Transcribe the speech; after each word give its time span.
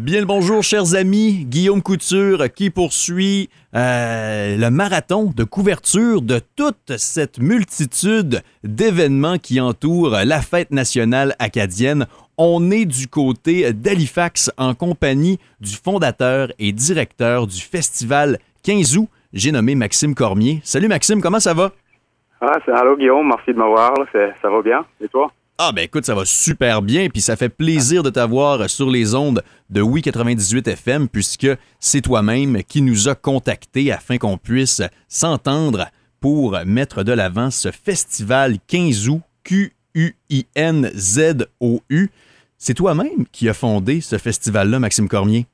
Bien 0.00 0.20
le 0.20 0.26
bonjour, 0.26 0.62
chers 0.62 0.94
amis. 0.94 1.44
Guillaume 1.44 1.82
Couture 1.82 2.52
qui 2.54 2.70
poursuit 2.70 3.50
euh, 3.74 4.56
le 4.56 4.70
marathon 4.70 5.32
de 5.34 5.42
couverture 5.42 6.22
de 6.22 6.40
toute 6.54 6.96
cette 6.96 7.40
multitude 7.40 8.42
d'événements 8.62 9.38
qui 9.38 9.60
entourent 9.60 10.18
la 10.24 10.40
fête 10.40 10.70
nationale 10.70 11.34
acadienne. 11.40 12.06
On 12.36 12.70
est 12.70 12.84
du 12.84 13.08
côté 13.08 13.72
d'Halifax 13.72 14.52
en 14.56 14.74
compagnie 14.74 15.40
du 15.60 15.74
fondateur 15.74 16.52
et 16.60 16.70
directeur 16.70 17.48
du 17.48 17.60
festival 17.60 18.38
15 18.62 18.98
août. 18.98 19.08
J'ai 19.32 19.50
nommé 19.50 19.74
Maxime 19.74 20.14
Cormier. 20.14 20.60
Salut 20.62 20.86
Maxime, 20.86 21.20
comment 21.20 21.40
ça 21.40 21.54
va? 21.54 21.72
Ah, 22.40 22.58
allô 22.72 22.96
Guillaume, 22.96 23.26
merci 23.26 23.52
de 23.52 23.58
m'avoir. 23.58 23.94
Ça 24.12 24.48
va 24.48 24.62
bien. 24.62 24.84
Et 25.00 25.08
toi? 25.08 25.32
Ah 25.60 25.72
ben 25.74 25.82
écoute, 25.82 26.04
ça 26.04 26.14
va 26.14 26.24
super 26.24 26.82
bien, 26.82 27.08
puis 27.08 27.20
ça 27.20 27.34
fait 27.34 27.48
plaisir 27.48 28.04
de 28.04 28.10
t'avoir 28.10 28.70
sur 28.70 28.88
les 28.88 29.16
ondes 29.16 29.42
de 29.70 29.82
Oui 29.82 30.02
98 30.02 30.68
FM, 30.68 31.08
puisque 31.08 31.48
c'est 31.80 32.00
toi-même 32.00 32.62
qui 32.62 32.80
nous 32.80 33.08
a 33.08 33.16
contactés 33.16 33.90
afin 33.90 34.18
qu'on 34.18 34.36
puisse 34.36 34.82
s'entendre 35.08 35.86
pour 36.20 36.56
mettre 36.64 37.02
de 37.02 37.10
l'avant 37.10 37.50
ce 37.50 37.72
festival 37.72 38.52
15 38.68 39.08
août 39.08 39.20
Q-U-I-N-Z-O-U. 39.42 39.70
C'est 42.56 42.74
toi-même 42.74 43.26
qui 43.32 43.48
as 43.48 43.54
fondé 43.54 44.00
ce 44.00 44.16
festival-là, 44.16 44.78
Maxime 44.78 45.08
Cormier? 45.08 45.46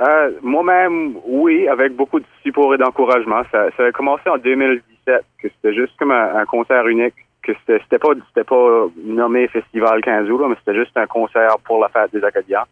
Euh, 0.00 0.32
moi-même, 0.42 1.14
oui, 1.24 1.68
avec 1.68 1.94
beaucoup 1.94 2.18
de 2.18 2.26
support 2.42 2.74
et 2.74 2.78
d'encouragement. 2.78 3.42
Ça, 3.52 3.68
a 3.78 3.92
commencé 3.92 4.28
en 4.28 4.38
2017, 4.38 5.24
que 5.40 5.48
c'était 5.48 5.72
juste 5.72 5.96
comme 6.00 6.10
un 6.10 6.44
concert 6.46 6.88
unique 6.88 7.14
que 7.42 7.52
c'était 7.66 7.98
pas 7.98 8.10
c'était 8.28 8.44
pas 8.44 8.86
nommé 9.04 9.48
Festival 9.48 10.00
15 10.00 10.30
août, 10.30 10.42
mais 10.48 10.56
c'était 10.56 10.78
juste 10.78 10.96
un 10.96 11.06
concert 11.06 11.56
pour 11.64 11.80
la 11.80 11.88
fête 11.88 12.12
des 12.12 12.24
Acadiens 12.24 12.64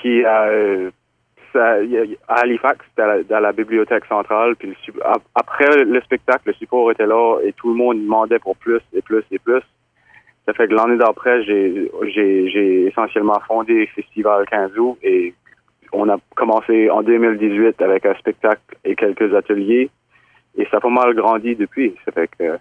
qui 0.00 0.24
euh, 0.24 0.90
à 1.56 2.40
Halifax, 2.40 2.84
dans 2.96 3.40
la, 3.40 3.52
bibliothèque 3.52 4.04
centrale. 4.06 4.56
Puis 4.56 4.76
après 5.34 5.84
le 5.84 6.00
spectacle, 6.00 6.48
le 6.48 6.54
support 6.54 6.90
était 6.90 7.06
là 7.06 7.38
et 7.44 7.52
tout 7.52 7.68
le 7.68 7.76
monde 7.76 8.02
demandait 8.02 8.38
pour 8.38 8.56
plus 8.56 8.80
et 8.92 9.02
plus 9.02 9.24
et 9.30 9.38
plus. 9.38 9.62
Ça 10.46 10.52
fait 10.52 10.68
que 10.68 10.74
l'année 10.74 10.96
d'après, 10.96 11.42
j'ai, 11.44 11.90
j'ai, 12.06 12.86
essentiellement 12.86 13.40
fondé 13.46 13.86
Festival 13.94 14.44
15 14.46 14.76
août 14.78 14.98
et 15.02 15.34
on 15.92 16.08
a 16.08 16.16
commencé 16.34 16.90
en 16.90 17.02
2018 17.02 17.80
avec 17.80 18.04
un 18.04 18.14
spectacle 18.14 18.76
et 18.84 18.94
quelques 18.96 19.34
ateliers 19.34 19.90
et 20.56 20.66
ça 20.70 20.78
a 20.78 20.80
pas 20.80 20.90
mal 20.90 21.14
grandi 21.14 21.54
depuis. 21.54 21.94
Ça 22.04 22.12
fait 22.12 22.28
que 22.38 22.58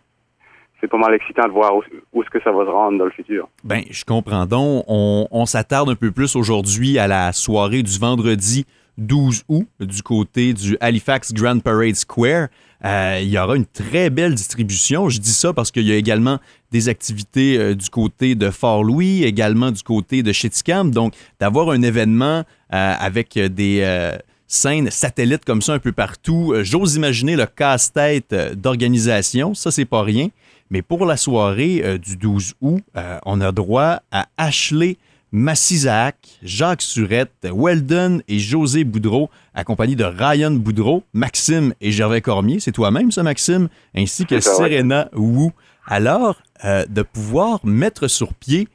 c'est 0.83 0.89
pas 0.89 0.97
mal 0.97 1.13
excitant 1.13 1.47
de 1.47 1.53
voir 1.53 1.71
où, 1.77 2.21
est-ce 2.21 2.29
que 2.29 2.43
ça 2.43 2.51
va 2.51 2.65
se 2.65 2.69
rendre 2.69 2.97
dans 2.97 3.05
le 3.05 3.11
futur. 3.11 3.47
Ben, 3.63 3.83
je 3.89 4.03
comprends 4.03 4.45
donc. 4.45 4.83
On, 4.89 5.45
s'attarde 5.45 5.89
un 5.89 5.95
peu 5.95 6.11
plus 6.11 6.35
aujourd'hui 6.35 6.99
à 6.99 7.07
la 7.07 7.31
soirée 7.31 7.83
du 7.83 7.97
vendredi 7.97 8.65
12 8.97 9.45
août 9.47 9.67
du 9.79 10.03
côté 10.03 10.53
du 10.53 10.75
Halifax 10.81 11.33
Grand 11.33 11.59
Parade 11.59 11.95
Square. 11.95 12.49
Euh, 12.83 13.19
il 13.21 13.29
y 13.29 13.39
aura 13.39 13.55
une 13.55 13.65
très 13.65 14.09
belle 14.09 14.35
distribution. 14.35 15.07
Je 15.07 15.19
dis 15.21 15.31
ça 15.31 15.53
parce 15.53 15.71
qu'il 15.71 15.87
y 15.87 15.91
a 15.93 15.95
également 15.95 16.39
des 16.71 16.89
activités 16.89 17.57
euh, 17.57 17.75
du 17.75 17.89
côté 17.89 18.35
de 18.35 18.49
Fort-Louis, 18.49 19.23
également 19.23 19.71
du 19.71 19.83
côté 19.83 20.21
de 20.21 20.33
Cheticam. 20.33 20.91
Donc, 20.91 21.13
d'avoir 21.39 21.69
un 21.69 21.81
événement 21.81 22.43
euh, 22.73 22.93
avec 22.99 23.39
des 23.39 24.11
scènes 24.53 24.91
satellites 24.91 25.45
comme 25.45 25.61
ça 25.61 25.73
un 25.73 25.79
peu 25.79 25.91
partout, 25.91 26.53
j'ose 26.61 26.95
imaginer 26.95 27.35
le 27.35 27.45
casse-tête 27.45 28.35
d'organisation. 28.55 29.53
Ça, 29.53 29.71
c'est 29.71 29.85
pas 29.85 30.03
rien. 30.03 30.29
Mais 30.69 30.81
pour 30.81 31.05
la 31.05 31.17
soirée 31.17 31.81
euh, 31.83 31.97
du 31.97 32.17
12 32.17 32.55
août, 32.61 32.81
euh, 32.97 33.19
on 33.25 33.41
a 33.41 33.51
droit 33.51 34.01
à 34.11 34.27
Ashley 34.37 34.97
Massizac, 35.31 36.15
Jacques 36.43 36.81
Surette, 36.81 37.47
Weldon 37.51 38.21
et 38.27 38.39
José 38.39 38.83
Boudreau, 38.83 39.29
accompagnés 39.53 39.95
de 39.95 40.03
Ryan 40.03 40.51
Boudreau, 40.51 41.03
Maxime 41.13 41.73
et 41.81 41.91
Gervais 41.91 42.21
Cormier. 42.21 42.59
C'est 42.59 42.71
toi-même, 42.71 43.11
ça, 43.11 43.23
Maxime, 43.23 43.67
ainsi 43.95 44.25
que 44.25 44.39
Serena 44.39 45.09
Wu. 45.13 45.49
Alors, 45.85 46.41
euh, 46.65 46.85
de 46.87 47.01
pouvoir 47.01 47.59
mettre 47.65 48.07
sur 48.07 48.33
pied 48.33 48.67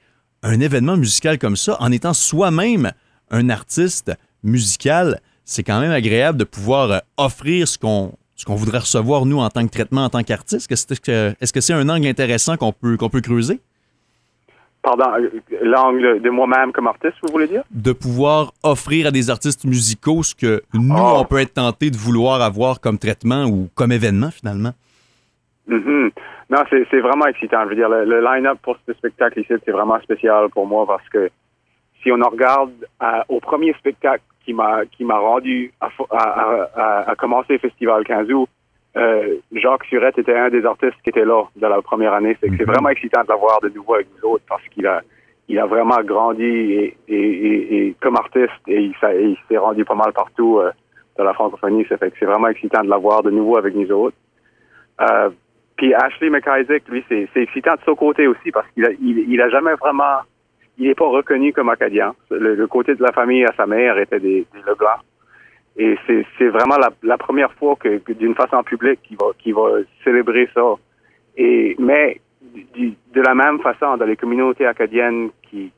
un 0.42 0.60
événement 0.60 0.96
musical 0.96 1.38
comme 1.38 1.56
ça 1.56 1.76
en 1.80 1.90
étant 1.90 2.12
soi-même 2.12 2.92
un 3.30 3.50
artiste 3.50 4.12
musical, 4.42 5.20
c'est 5.48 5.62
quand 5.62 5.80
même 5.80 5.92
agréable 5.92 6.36
de 6.36 6.44
pouvoir 6.44 7.00
offrir 7.16 7.66
ce 7.66 7.78
qu'on 7.78 8.12
ce 8.36 8.44
qu'on 8.44 8.54
voudrait 8.54 8.78
recevoir, 8.78 9.26
nous, 9.26 9.38
en 9.38 9.48
tant 9.48 9.66
que 9.66 9.72
traitement, 9.72 10.04
en 10.04 10.10
tant 10.10 10.22
qu'artiste? 10.22 10.70
Est-ce 10.70 11.52
que 11.52 11.60
c'est 11.60 11.72
un 11.72 11.88
angle 11.88 12.06
intéressant 12.06 12.56
qu'on 12.56 12.70
peut, 12.70 12.96
qu'on 12.96 13.08
peut 13.08 13.20
creuser? 13.20 13.58
Pardon, 14.80 15.06
l'angle 15.60 16.22
de 16.22 16.30
moi-même 16.30 16.70
comme 16.70 16.86
artiste, 16.86 17.16
vous 17.22 17.32
voulez 17.32 17.48
dire? 17.48 17.64
De 17.72 17.90
pouvoir 17.90 18.52
offrir 18.62 19.08
à 19.08 19.10
des 19.10 19.28
artistes 19.28 19.64
musicaux 19.64 20.22
ce 20.22 20.36
que 20.36 20.62
nous, 20.72 20.94
ah. 20.96 21.18
on 21.18 21.24
peut 21.24 21.38
être 21.38 21.54
tenté 21.54 21.90
de 21.90 21.96
vouloir 21.96 22.40
avoir 22.40 22.80
comme 22.80 22.96
traitement 22.96 23.46
ou 23.46 23.68
comme 23.74 23.90
événement, 23.90 24.30
finalement. 24.30 24.72
Mm-hmm. 25.68 26.12
Non, 26.50 26.58
c'est 26.70 27.00
vraiment 27.00 27.26
excitant. 27.26 27.64
Je 27.64 27.70
veux 27.70 27.74
dire, 27.74 27.88
le, 27.88 28.20
line-up 28.20 28.58
pour 28.62 28.76
ce 28.86 28.92
spectacle 28.92 29.40
ici, 29.40 29.52
c'est 29.64 29.72
vraiment 29.72 29.98
spécial 30.00 30.48
pour 30.50 30.64
moi 30.68 30.86
parce 30.86 31.08
que 31.08 31.28
si 32.02 32.12
on 32.12 32.20
en 32.20 32.28
regarde 32.28 32.70
au 33.28 33.40
premier 33.40 33.72
spectacle 33.74 34.22
qui 34.48 34.54
m'a 34.54 34.86
qui 34.86 35.04
m'a 35.04 35.18
rendu 35.18 35.70
à, 35.78 35.90
à, 36.10 37.10
à, 37.10 37.14
commencer 37.16 37.52
le 37.54 37.58
festival 37.58 38.02
15 38.04 38.30
août. 38.32 38.48
Euh, 38.96 39.36
Jacques 39.52 39.84
Surette 39.84 40.18
était 40.18 40.34
un 40.34 40.48
des 40.48 40.64
artistes 40.64 40.96
qui 41.04 41.10
était 41.10 41.26
là 41.26 41.44
dans 41.56 41.68
la 41.68 41.82
première 41.82 42.14
année. 42.14 42.34
C'est 42.40 42.50
mhm. 42.50 42.64
vraiment 42.64 42.88
excitant 42.88 43.22
de 43.24 43.28
l'avoir 43.28 43.60
de 43.60 43.68
nouveau 43.68 43.96
avec 43.96 44.06
nous 44.16 44.30
autres 44.30 44.44
parce 44.48 44.66
qu'il 44.68 44.86
a 44.86 45.02
il 45.50 45.58
a 45.58 45.66
vraiment 45.66 46.00
grandi 46.02 46.44
et, 46.44 46.96
et, 47.08 47.76
et, 47.88 47.96
comme 48.00 48.16
artiste 48.16 48.62
et 48.66 48.80
il, 48.80 48.94
il 49.02 49.36
s'est 49.48 49.58
rendu 49.58 49.84
pas 49.84 49.94
mal 49.94 50.12
partout 50.14 50.60
euh, 50.60 50.70
dans 51.18 51.24
la 51.24 51.34
francophonie. 51.34 51.84
Ça 51.86 51.98
fait 51.98 52.10
que 52.10 52.16
c'est 52.18 52.26
vraiment 52.26 52.48
excitant 52.48 52.82
de 52.82 52.88
l'avoir 52.88 53.22
de 53.22 53.30
nouveau 53.30 53.58
avec 53.58 53.74
nous 53.74 53.90
autres. 53.92 54.16
Euh, 55.02 55.28
puis 55.76 55.92
Ashley 55.94 56.30
McIsaac, 56.30 56.88
lui, 56.88 57.04
c'est 57.08 57.28
excitant 57.36 57.74
de 57.74 57.80
son 57.84 57.94
côté 57.94 58.26
aussi 58.26 58.50
parce 58.50 58.66
qu'il 58.70 58.84
a, 58.86 58.90
il, 58.92 59.30
il 59.30 59.40
a 59.42 59.50
jamais 59.50 59.74
vraiment 59.74 60.20
il 60.78 60.86
n'est 60.86 60.94
pas 60.94 61.08
reconnu 61.08 61.52
comme 61.52 61.68
acadien. 61.68 62.14
Le, 62.30 62.66
côté 62.66 62.94
de 62.94 63.02
la 63.02 63.12
famille 63.12 63.44
à 63.44 63.52
sa 63.56 63.66
mère 63.66 63.98
était 63.98 64.20
des, 64.20 64.46
des. 64.52 64.60
Et 65.76 65.96
c'est 66.06 66.48
vraiment 66.48 66.76
la, 67.02 67.18
première 67.18 67.52
fois 67.52 67.76
que, 67.76 68.00
d'une 68.12 68.34
façon 68.34 68.62
publique 68.62 69.00
qu'il 69.02 69.54
va, 69.54 69.70
célébrer 70.04 70.48
ça. 70.54 70.74
Et, 71.36 71.76
mais 71.78 72.20
de 72.44 73.20
la 73.20 73.34
même 73.34 73.60
façon, 73.60 73.96
dans 73.96 74.04
les 74.04 74.16
communautés 74.16 74.66
acadiennes 74.66 75.30
qui, 75.42 75.72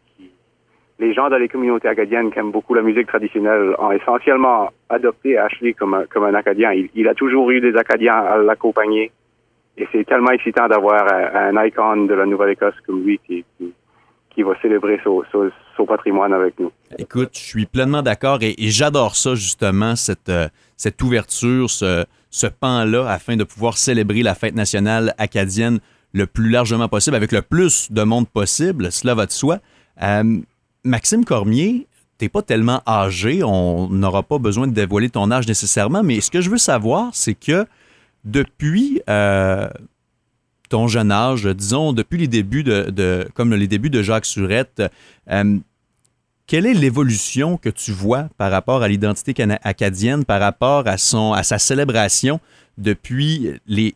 les 0.98 1.14
gens 1.14 1.30
dans 1.30 1.38
les 1.38 1.48
communautés 1.48 1.88
acadiennes 1.88 2.30
qui 2.30 2.38
aiment 2.38 2.50
beaucoup 2.50 2.74
la 2.74 2.82
musique 2.82 3.06
traditionnelle 3.06 3.74
ont 3.78 3.90
essentiellement 3.90 4.70
adopté 4.90 5.38
Ashley 5.38 5.72
comme 5.72 5.94
un, 5.94 6.34
Acadien. 6.34 6.72
Il, 6.94 7.08
a 7.08 7.14
toujours 7.14 7.50
eu 7.50 7.60
des 7.60 7.74
Acadiens 7.76 8.16
à 8.16 8.36
l'accompagner. 8.36 9.10
Et 9.78 9.88
c'est 9.92 10.04
tellement 10.04 10.32
excitant 10.32 10.68
d'avoir 10.68 11.10
un, 11.10 11.56
un, 11.56 11.64
icône 11.64 12.06
de 12.06 12.14
la 12.14 12.26
Nouvelle-Écosse 12.26 12.78
comme 12.86 13.02
lui 13.02 13.18
qui, 13.26 13.44
qui 14.34 14.42
va 14.42 14.52
célébrer 14.62 15.00
son, 15.04 15.86
patrimoine 15.86 16.32
avec 16.32 16.58
nous. 16.58 16.70
Écoute, 16.98 17.30
je 17.32 17.40
suis 17.40 17.66
pleinement 17.66 18.02
d'accord 18.02 18.38
et, 18.42 18.54
j'adore 18.58 19.16
ça 19.16 19.34
justement, 19.34 19.96
cette, 19.96 20.28
euh, 20.28 20.48
cette 20.76 21.02
ouverture, 21.02 21.70
ce, 21.70 22.04
ce 22.30 22.46
pan-là, 22.46 23.10
afin 23.10 23.36
de 23.36 23.44
pouvoir 23.44 23.78
célébrer 23.78 24.22
la 24.22 24.34
fête 24.34 24.54
nationale 24.54 25.14
acadienne 25.18 25.80
le 26.12 26.26
plus 26.26 26.50
largement 26.50 26.88
possible, 26.88 27.16
avec 27.16 27.32
le 27.32 27.42
plus 27.42 27.90
de 27.90 28.02
monde 28.02 28.28
possible, 28.28 28.92
cela 28.92 29.14
va 29.14 29.26
de 29.26 29.32
soi. 29.32 29.58
Euh, 30.02 30.38
Maxime 30.84 31.24
Cormier, 31.24 31.86
t'es 32.18 32.28
pas 32.28 32.42
tellement 32.42 32.82
âgé, 32.86 33.42
on 33.42 33.88
n'aura 33.88 34.22
pas 34.22 34.38
besoin 34.38 34.66
de 34.66 34.72
dévoiler 34.72 35.10
ton 35.10 35.30
âge 35.30 35.46
nécessairement, 35.46 36.02
mais 36.02 36.20
ce 36.20 36.30
que 36.30 36.40
je 36.40 36.50
veux 36.50 36.58
savoir, 36.58 37.10
c'est 37.12 37.34
que 37.34 37.66
depuis 38.24 39.00
euh, 39.08 39.68
ton 40.70 40.88
jeune 40.88 41.12
âge, 41.12 41.44
disons 41.44 41.92
depuis 41.92 42.16
les 42.16 42.28
débuts 42.28 42.62
de, 42.62 43.28
comme 43.34 43.52
les 43.54 43.66
débuts 43.66 43.90
de 43.90 44.02
Jacques 44.02 44.24
Surette, 44.24 44.82
euh, 45.30 45.58
quelle 46.46 46.66
est 46.66 46.74
l'évolution 46.74 47.58
que 47.58 47.68
tu 47.68 47.92
vois 47.92 48.28
par 48.38 48.50
rapport 48.50 48.82
à 48.82 48.88
l'identité 48.88 49.34
acadienne, 49.62 50.24
par 50.24 50.40
rapport 50.40 50.88
à 50.88 50.96
son 50.96 51.32
à 51.32 51.42
sa 51.42 51.58
célébration 51.58 52.40
depuis 52.78 53.60
les, 53.66 53.94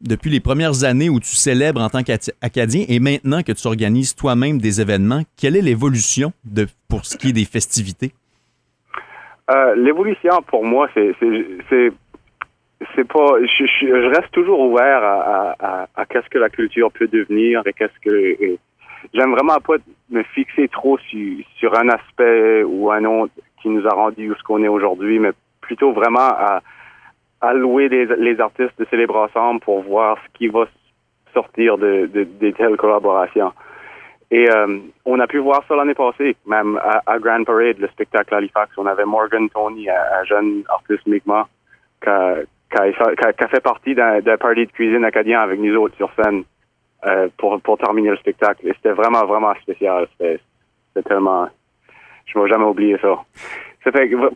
depuis 0.00 0.30
les 0.30 0.40
premières 0.40 0.84
années 0.84 1.08
où 1.08 1.20
tu 1.20 1.36
célèbres 1.36 1.80
en 1.80 1.88
tant 1.88 2.02
qu'Acadien 2.02 2.84
et 2.88 3.00
maintenant 3.00 3.42
que 3.42 3.52
tu 3.52 3.66
organises 3.66 4.14
toi-même 4.14 4.58
des 4.58 4.80
événements, 4.80 5.22
quelle 5.36 5.56
est 5.56 5.62
l'évolution 5.62 6.32
de, 6.44 6.66
pour 6.88 7.04
ce 7.04 7.16
qui 7.16 7.28
est 7.28 7.32
des 7.32 7.44
festivités? 7.44 8.12
Euh, 9.50 9.74
l'évolution, 9.76 10.42
pour 10.46 10.64
moi, 10.64 10.88
c'est 10.94 11.90
c'est 12.94 13.06
pas. 13.06 13.40
Je, 13.40 13.64
je, 13.66 14.08
reste 14.08 14.30
toujours 14.32 14.60
ouvert 14.60 15.02
à, 15.02 15.56
à, 15.58 15.88
à, 15.96 16.06
qu'est-ce 16.06 16.28
que 16.28 16.38
la 16.38 16.48
culture 16.48 16.92
peut 16.92 17.08
devenir 17.08 17.62
et 17.66 17.72
qu'est-ce 17.72 17.98
que. 18.00 18.56
J'aime 19.14 19.30
vraiment 19.30 19.58
pas 19.60 19.76
me 20.10 20.22
fixer 20.22 20.68
trop 20.68 20.98
sur, 20.98 21.38
sur 21.56 21.78
un 21.78 21.88
aspect 21.88 22.64
ou 22.64 22.90
un 22.90 23.04
autre 23.04 23.32
qui 23.62 23.68
nous 23.68 23.86
a 23.86 23.94
rendu 23.94 24.32
ce 24.36 24.42
qu'on 24.42 24.62
est 24.64 24.68
aujourd'hui, 24.68 25.18
mais 25.18 25.30
plutôt 25.60 25.92
vraiment 25.92 26.18
à, 26.18 26.62
à 27.40 27.54
louer 27.54 27.88
les, 27.88 28.06
les, 28.06 28.40
artistes 28.40 28.78
de 28.78 28.86
célébrer 28.90 29.18
ensemble 29.18 29.60
pour 29.60 29.82
voir 29.82 30.18
ce 30.26 30.38
qui 30.38 30.48
va 30.48 30.66
sortir 31.32 31.78
de, 31.78 32.06
de, 32.12 32.24
de 32.24 32.50
telles 32.50 32.76
collaborations. 32.76 33.52
Et 34.30 34.48
euh, 34.50 34.78
on 35.04 35.20
a 35.20 35.26
pu 35.26 35.38
voir 35.38 35.62
ça 35.66 35.74
l'année 35.74 35.94
passée, 35.94 36.36
même 36.46 36.78
à, 37.06 37.18
Grand 37.18 37.44
Parade, 37.44 37.78
le 37.78 37.88
spectacle 37.88 38.34
Halifax. 38.34 38.72
On 38.76 38.86
avait 38.86 39.06
Morgan 39.06 39.48
Tony, 39.48 39.88
un, 39.88 40.24
jeune 40.24 40.64
artiste 40.68 41.06
Mi'kmaq, 41.06 41.46
qui 42.02 42.10
fait 42.70 43.62
partie 43.62 43.94
d'un 43.94 44.36
party 44.36 44.66
de 44.66 44.72
cuisine 44.72 45.04
acadien 45.04 45.40
avec 45.40 45.58
nous 45.60 45.74
autres 45.76 45.96
sur 45.96 46.10
scène 46.14 46.44
euh, 47.06 47.28
pour, 47.36 47.60
pour 47.60 47.78
terminer 47.78 48.10
le 48.10 48.16
spectacle. 48.16 48.66
Et 48.66 48.72
c'était 48.74 48.92
vraiment, 48.92 49.24
vraiment 49.26 49.54
spécial. 49.62 50.06
C'était 50.18 50.40
tellement... 51.04 51.48
Je 52.26 52.38
ne 52.38 52.44
vais 52.44 52.50
jamais 52.50 52.64
oublier 52.64 52.98
ça. 52.98 53.24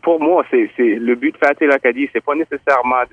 pour 0.01 0.19
moi, 0.19 0.43
c'est 0.49 0.69
le 0.77 1.15
but 1.15 1.33
de 1.33 1.45
fêter 1.45 1.67
l'Acadie, 1.67 2.09
c'est 2.11 2.23
pas 2.23 2.35
nécessairement 2.35 3.03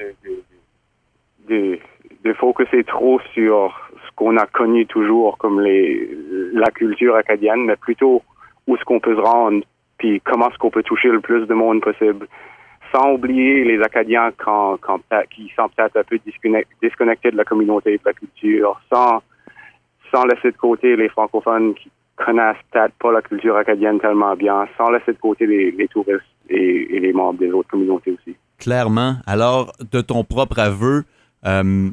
de, 1.49 1.79
de, 2.25 2.33
focuser 2.35 2.85
trop 2.85 3.21
sur 3.35 3.91
qu'on 4.21 4.37
a 4.37 4.47
connu 4.47 4.87
toujours 4.87 5.39
comme 5.39 5.61
les, 5.61 6.11
la 6.53 6.71
culture 6.71 7.17
acadienne, 7.17 7.65
mais 7.65 7.77
plutôt 7.77 8.23
où 8.67 8.77
est-ce 8.77 8.85
qu'on 8.85 9.01
peut 9.01 9.17
se 9.17 9.21
rendre, 9.21 9.65
puis 9.99 10.21
comment 10.21 10.51
est-ce 10.51 10.59
qu'on 10.59 10.71
peut 10.71 10.83
toucher 10.83 11.09
le 11.09 11.21
plus 11.21 11.47
de 11.47 11.55
monde 11.55 11.81
possible, 11.81 12.27
sans 12.93 13.13
oublier 13.13 13.65
les 13.65 13.83
Acadiens 13.83 14.31
qui 14.33 15.53
sont 15.57 15.69
peut-être 15.69 15.97
un 15.97 16.05
peu 16.05 16.19
disconnectés 16.83 17.31
de 17.31 17.37
la 17.37 17.45
communauté, 17.45 17.97
de 17.97 18.03
la 18.05 18.13
culture, 18.13 18.81
sans, 18.93 19.23
sans 20.13 20.25
laisser 20.25 20.51
de 20.51 20.57
côté 20.57 20.97
les 20.97 21.09
francophones 21.09 21.75
qui 21.75 21.91
connaissent 22.17 22.57
peut-être 22.71 22.95
pas 22.95 23.13
la 23.13 23.23
culture 23.23 23.57
acadienne 23.57 23.99
tellement 24.01 24.35
bien, 24.37 24.67
sans 24.77 24.91
laisser 24.91 25.13
de 25.13 25.19
côté 25.19 25.47
les, 25.47 25.89
touristes 25.89 26.23
et, 26.49 27.01
les 27.01 27.13
membres 27.13 27.39
des 27.39 27.51
autres 27.51 27.69
communautés 27.71 28.13
aussi. 28.13 28.37
Clairement. 28.59 29.17
Alors, 29.27 29.73
de 29.91 30.01
ton 30.01 30.23
propre 30.25 30.59
aveu, 30.59 31.05
euh, 31.47 31.91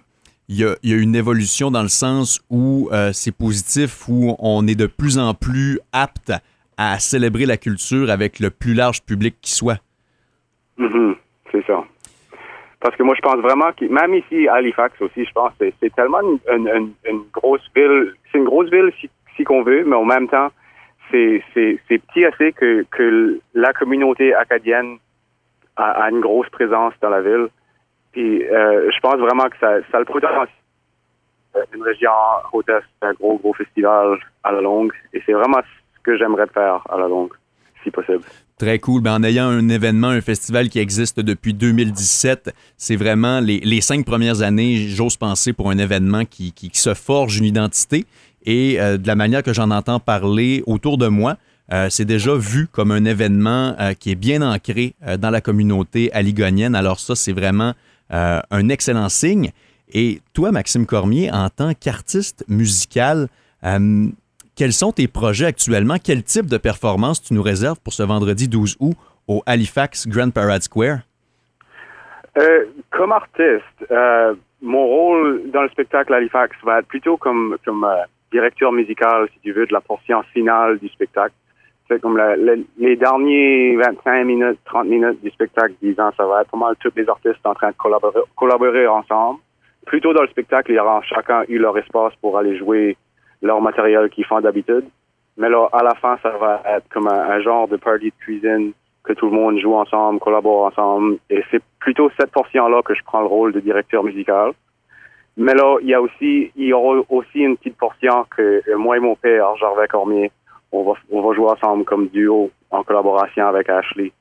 il 0.49 0.59
y, 0.59 0.63
a, 0.63 0.75
une 0.83 1.15
évolution 1.15 1.71
dans 1.71 1.81
le 1.81 1.89
sens 1.89 2.41
où 2.49 2.89
euh, 2.91 3.11
c'est 3.13 3.31
positif, 3.35 4.07
où 4.09 4.35
on 4.39 4.67
est 4.67 4.75
de 4.75 4.87
plus 4.87 5.17
en 5.17 5.33
plus 5.33 5.79
apte 5.91 6.33
à 6.77 6.99
célébrer 6.99 7.45
la 7.45 7.57
culture 7.57 8.09
avec 8.09 8.39
le 8.39 8.49
plus 8.49 8.73
large 8.73 9.01
public 9.01 9.35
qui 9.41 9.51
soit. 9.51 9.79
Mm-hmm. 10.77 11.15
c'est 11.51 11.65
ça. 11.65 11.83
Parce 12.79 12.95
que 12.95 13.03
moi, 13.03 13.15
je 13.15 13.21
pense 13.21 13.37
vraiment 13.37 13.71
que, 13.71 13.85
même 13.85 14.13
ici, 14.13 14.47
Halifax 14.47 15.01
aussi, 15.01 15.25
je 15.25 15.31
pense 15.31 15.51
que 15.59 15.65
c'est 15.79 15.93
tellement 15.95 16.21
une, 16.21 17.23
grosse 17.33 17.67
ville. 17.75 18.13
C'est 18.31 18.37
une 18.37 18.45
grosse 18.45 18.69
ville 18.69 18.91
si, 19.35 19.43
qu'on 19.43 19.63
veut, 19.63 19.83
mais 19.83 19.95
en 19.95 20.05
même 20.05 20.27
temps, 20.27 20.49
c'est 21.11 21.43
petit 21.87 22.25
assez 22.25 22.53
que, 22.53 22.85
que 22.91 23.39
la 23.53 23.73
communauté 23.73 24.33
acadienne 24.33 24.97
a, 25.75 26.03
a, 26.03 26.09
une 26.11 26.21
grosse 26.21 26.49
présence 26.49 26.93
dans 27.01 27.09
la 27.09 27.21
ville. 27.21 27.47
Puis 28.11 28.43
euh, 28.43 28.91
je 28.91 28.99
pense 28.99 29.17
vraiment 29.17 29.49
que 29.49 29.57
ça, 29.59 29.77
ça 29.91 29.99
le 29.99 30.05
potentiel. 30.05 30.47
Une 31.73 31.81
région 31.81 32.11
haute 32.51 32.69
un 33.01 33.13
gros, 33.13 33.37
gros 33.37 33.53
festival 33.53 34.19
à 34.43 34.51
la 34.51 34.61
longue. 34.61 34.93
Et 35.13 35.21
c'est 35.25 35.33
vraiment 35.33 35.61
ce 35.95 36.01
que 36.03 36.17
j'aimerais 36.17 36.47
faire 36.47 36.81
à 36.89 36.97
la 36.97 37.07
longue, 37.07 37.33
si 37.83 37.89
possible. 37.89 38.23
Très 38.57 38.79
cool. 38.79 39.01
Ben, 39.01 39.15
en 39.15 39.23
ayant 39.23 39.47
un 39.47 39.69
événement, 39.69 40.07
un 40.07 40.21
festival 40.21 40.69
qui 40.69 40.79
existe 40.79 41.19
depuis 41.19 41.53
2017, 41.53 42.53
c'est 42.75 42.95
vraiment 42.95 43.39
les, 43.39 43.81
cinq 43.81 44.05
premières 44.05 44.41
années, 44.41 44.87
j'ose 44.87 45.15
penser, 45.15 45.53
pour 45.53 45.69
un 45.69 45.77
événement 45.77 46.25
qui, 46.25 46.51
qui, 46.53 46.71
se 46.73 46.93
forge 46.93 47.37
une 47.37 47.45
identité. 47.45 48.05
Et 48.45 48.79
euh, 48.79 48.97
de 48.97 49.05
la 49.05 49.15
manière 49.15 49.43
que 49.43 49.53
j'en 49.53 49.69
entends 49.69 49.99
parler 49.99 50.63
autour 50.65 50.97
de 50.97 51.07
moi, 51.07 51.37
euh, 51.71 51.89
c'est 51.89 52.05
déjà 52.05 52.35
vu 52.35 52.67
comme 52.71 52.91
un 52.91 53.05
événement 53.05 53.75
qui 53.99 54.11
est 54.11 54.15
bien 54.15 54.41
ancré 54.41 54.95
dans 55.19 55.29
la 55.29 55.41
communauté 55.41 56.11
aligonienne. 56.13 56.73
Alors 56.75 56.99
ça, 56.99 57.15
c'est 57.15 57.33
vraiment 57.33 57.73
euh, 58.13 58.39
un 58.51 58.69
excellent 58.69 59.09
signe. 59.09 59.51
Et 59.91 60.21
toi, 60.33 60.51
Maxime 60.51 60.85
Cormier, 60.85 61.29
en 61.31 61.49
tant 61.49 61.73
qu'artiste 61.73 62.45
musical, 62.47 63.27
euh, 63.65 64.07
quels 64.57 64.73
sont 64.73 64.91
tes 64.91 65.07
projets 65.07 65.45
actuellement? 65.45 65.95
Quel 66.03 66.23
type 66.23 66.47
de 66.47 66.57
performance 66.57 67.21
tu 67.21 67.33
nous 67.33 67.43
réserves 67.43 67.79
pour 67.83 67.93
ce 67.93 68.03
vendredi 68.03 68.47
12 68.47 68.77
août 68.79 68.95
au 69.27 69.43
Halifax 69.45 70.07
Grand 70.07 70.33
Parade 70.33 70.63
Square? 70.63 70.99
Euh, 72.37 72.65
comme 72.91 73.11
artiste, 73.11 73.93
mon 74.61 74.85
rôle 74.85 75.49
dans 75.51 75.61
le 75.61 75.69
spectacle 75.69 76.13
Halifax 76.13 76.55
va 76.63 76.79
être 76.79 76.87
plutôt 76.87 77.17
comme, 77.17 77.57
comme 77.63 77.87
directeur 78.31 78.71
musical, 78.71 79.27
si 79.33 79.39
tu 79.39 79.53
veux, 79.53 79.65
de 79.65 79.73
la 79.73 79.81
portion 79.81 80.21
finale 80.33 80.79
du 80.79 80.89
spectacle 80.89 81.33
c'est 81.87 82.01
comme 82.01 82.19
les 82.77 82.95
derniers 82.95 83.75
25 83.77 84.23
minutes, 84.25 84.59
30 84.65 84.87
minutes 84.87 85.23
du 85.23 85.29
spectacle, 85.29 85.73
disant 85.81 86.11
ça 86.17 86.25
va 86.25 86.41
être 86.41 86.51
pas 86.51 86.57
mal 86.57 86.75
tous 86.79 86.91
les 86.95 87.07
artistes 87.07 87.45
en 87.45 87.53
train 87.53 87.69
de 87.69 87.75
collaborer, 87.75 88.19
collaborer 88.35 88.87
ensemble. 88.87 89.39
Plutôt 89.85 90.13
dans 90.13 90.21
le 90.21 90.27
spectacle, 90.27 90.71
ils 90.71 90.79
auront 90.79 91.01
chacun 91.01 91.43
eu 91.47 91.57
leur 91.57 91.77
espace 91.77 92.13
pour 92.21 92.37
aller 92.37 92.57
jouer 92.57 92.97
leur 93.41 93.61
matériel 93.61 94.09
qu'ils 94.09 94.25
font 94.25 94.41
d'habitude. 94.41 94.85
Mais 95.37 95.49
là, 95.49 95.67
à 95.71 95.83
la 95.83 95.93
fin, 95.95 96.17
ça 96.23 96.31
va 96.31 96.61
être 96.65 96.87
comme 96.89 97.07
un, 97.07 97.39
genre 97.41 97.67
de 97.67 97.77
party 97.77 98.05
de 98.05 98.15
cuisine 98.23 98.71
que 99.03 99.13
tout 99.13 99.27
le 99.27 99.35
monde 99.35 99.59
joue 99.59 99.75
ensemble, 99.75 100.19
collabore 100.19 100.65
ensemble. 100.65 101.17
Et 101.29 101.43
c'est 101.51 101.61
plutôt 101.79 102.09
cette 102.19 102.31
portion-là 102.31 102.81
que 102.81 102.95
je 102.95 103.03
prends 103.03 103.21
le 103.21 103.27
rôle 103.27 103.53
de 103.53 103.59
directeur 103.59 104.03
musical. 104.03 104.51
Mais 105.37 105.53
là, 105.53 105.77
il 105.81 105.87
y 105.87 105.93
a 105.93 106.01
aussi, 106.01 106.51
il 106.55 106.65
y 106.65 106.73
aura 106.73 107.03
aussi 107.09 107.39
une 107.39 107.55
petite 107.57 107.77
portion 107.77 108.25
que 108.35 108.63
moi 108.75 108.97
et 108.97 108.99
mon 108.99 109.15
père, 109.15 109.55
Gervais 109.57 109.87
Cormier, 109.87 110.31
on 110.71 110.83
va, 110.83 110.93
on 111.11 111.21
va 111.21 111.35
jouer 111.35 111.51
ensemble 111.51 111.85
comme 111.85 112.07
duo 112.07 112.49
en 112.71 112.83
collaboration 112.83 113.47
avec 113.47 113.69
Ashley. 113.69 114.11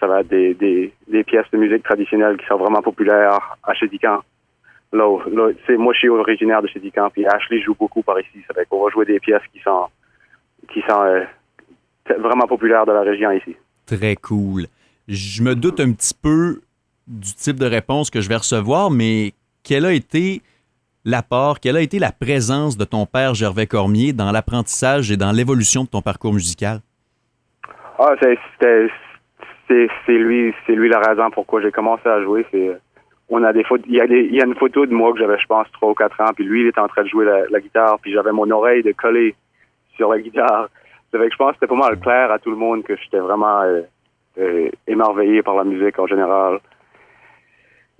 Ça 0.00 0.08
va 0.08 0.20
être 0.20 0.28
des, 0.28 0.54
des, 0.54 0.92
des 1.06 1.22
pièces 1.22 1.50
de 1.52 1.58
musique 1.58 1.84
traditionnelles 1.84 2.36
qui 2.36 2.46
sont 2.46 2.56
vraiment 2.56 2.82
populaires 2.82 3.56
à 3.62 3.74
Chédican. 3.74 4.18
Là, 4.94 5.18
là 5.32 5.50
moi, 5.76 5.92
je 5.92 5.98
suis 5.98 6.08
originaire 6.08 6.62
de 6.62 6.68
Chédican, 6.68 7.10
puis 7.10 7.26
Ashley 7.26 7.60
joue 7.60 7.74
beaucoup 7.74 8.02
par 8.02 8.18
ici. 8.20 8.44
Ça 8.46 8.54
fait 8.54 8.66
qu'on 8.66 8.84
va 8.84 8.90
jouer 8.90 9.04
des 9.04 9.18
pièces 9.18 9.42
qui 9.52 9.60
sont, 9.60 9.86
qui 10.72 10.82
sont 10.88 11.02
euh, 11.02 11.24
vraiment 12.18 12.46
populaires 12.46 12.86
de 12.86 12.92
la 12.92 13.02
région 13.02 13.32
ici. 13.32 13.56
Très 13.86 14.14
cool. 14.14 14.66
Je 15.08 15.42
me 15.42 15.54
doute 15.54 15.80
un 15.80 15.92
petit 15.92 16.14
peu 16.14 16.60
du 17.08 17.34
type 17.34 17.56
de 17.56 17.66
réponse 17.66 18.08
que 18.08 18.20
je 18.20 18.28
vais 18.28 18.36
recevoir, 18.36 18.90
mais 18.90 19.32
quelle 19.64 19.84
a 19.84 19.92
été 19.92 20.42
l'apport, 21.04 21.58
quelle 21.60 21.76
a 21.76 21.80
été 21.80 21.98
la 21.98 22.12
présence 22.12 22.78
de 22.78 22.84
ton 22.84 23.04
père 23.04 23.34
Gervais 23.34 23.66
Cormier 23.66 24.12
dans 24.12 24.30
l'apprentissage 24.30 25.10
et 25.10 25.16
dans 25.16 25.32
l'évolution 25.32 25.82
de 25.82 25.88
ton 25.88 26.02
parcours 26.02 26.32
musical? 26.32 26.78
Ah, 27.98 28.14
c'est 29.68 29.98
lui, 30.08 30.54
c'est 30.66 30.74
lui 30.74 30.88
la 30.88 31.00
raison 31.00 31.30
pourquoi 31.30 31.60
j'ai 31.62 31.72
commencé 31.72 32.08
à 32.08 32.22
jouer. 32.22 32.46
C'est 32.50 32.70
on 33.30 33.42
a 33.42 33.52
des 33.52 33.64
il 33.86 33.94
y 33.94 34.00
a, 34.00 34.04
il 34.04 34.34
y 34.34 34.40
a 34.40 34.44
une 34.44 34.54
photo 34.54 34.86
de 34.86 34.94
moi 34.94 35.12
que 35.12 35.18
j'avais, 35.18 35.38
je 35.38 35.46
pense, 35.46 35.70
trois 35.72 35.90
ou 35.90 35.94
quatre 35.94 36.20
ans, 36.20 36.32
puis 36.34 36.44
lui, 36.44 36.62
il 36.62 36.66
était 36.68 36.80
en 36.80 36.88
train 36.88 37.04
de 37.04 37.08
jouer 37.08 37.24
la, 37.24 37.60
guitare, 37.60 37.98
puis 38.00 38.12
j'avais 38.12 38.32
mon 38.32 38.50
oreille 38.50 38.82
de 38.82 38.92
coller 38.92 39.34
sur 39.96 40.10
la 40.10 40.20
guitare. 40.20 40.68
Ça 41.10 41.18
fait 41.18 41.26
que 41.26 41.32
je 41.32 41.36
pense 41.36 41.50
que 41.52 41.56
c'était 41.60 41.74
pas 41.74 41.88
mal 41.88 41.98
clair 42.00 42.30
à 42.30 42.38
tout 42.38 42.50
le 42.50 42.56
monde 42.56 42.82
que 42.82 42.96
j'étais 42.96 43.18
vraiment 43.18 43.62
euh, 43.62 43.82
euh, 44.38 44.68
émerveillé 44.86 45.42
par 45.42 45.54
la 45.56 45.64
musique 45.64 45.98
en 45.98 46.06
général. 46.06 46.58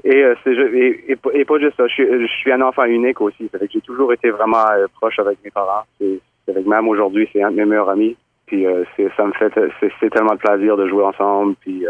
Et, 0.04 0.22
euh, 0.22 0.34
c'est, 0.44 0.52
et, 0.52 1.16
et, 1.32 1.44
pas 1.46 1.58
juste 1.58 1.76
ça, 1.78 1.86
je, 1.86 2.26
suis 2.26 2.52
un 2.52 2.60
enfant 2.60 2.84
unique 2.84 3.20
aussi. 3.22 3.48
Ça 3.50 3.58
fait 3.58 3.66
que 3.66 3.72
j'ai 3.72 3.80
toujours 3.80 4.12
été 4.12 4.30
vraiment 4.30 4.66
euh, 4.72 4.86
proche 5.00 5.18
avec 5.18 5.38
mes 5.42 5.50
parents. 5.50 5.84
C'est, 5.98 6.20
avec 6.46 6.66
même 6.66 6.86
aujourd'hui, 6.88 7.26
c'est 7.32 7.42
un 7.42 7.50
de 7.50 7.56
mes 7.56 7.64
meilleurs 7.64 7.88
amis. 7.88 8.14
Puis 8.46 8.66
euh, 8.66 8.84
c'est, 8.96 9.10
ça 9.16 9.24
me 9.24 9.32
fait, 9.32 9.50
c'est, 9.80 10.10
tellement 10.10 10.34
de 10.34 10.40
plaisir 10.40 10.76
de 10.76 10.86
jouer 10.88 11.04
ensemble. 11.04 11.54
Puis 11.60 11.86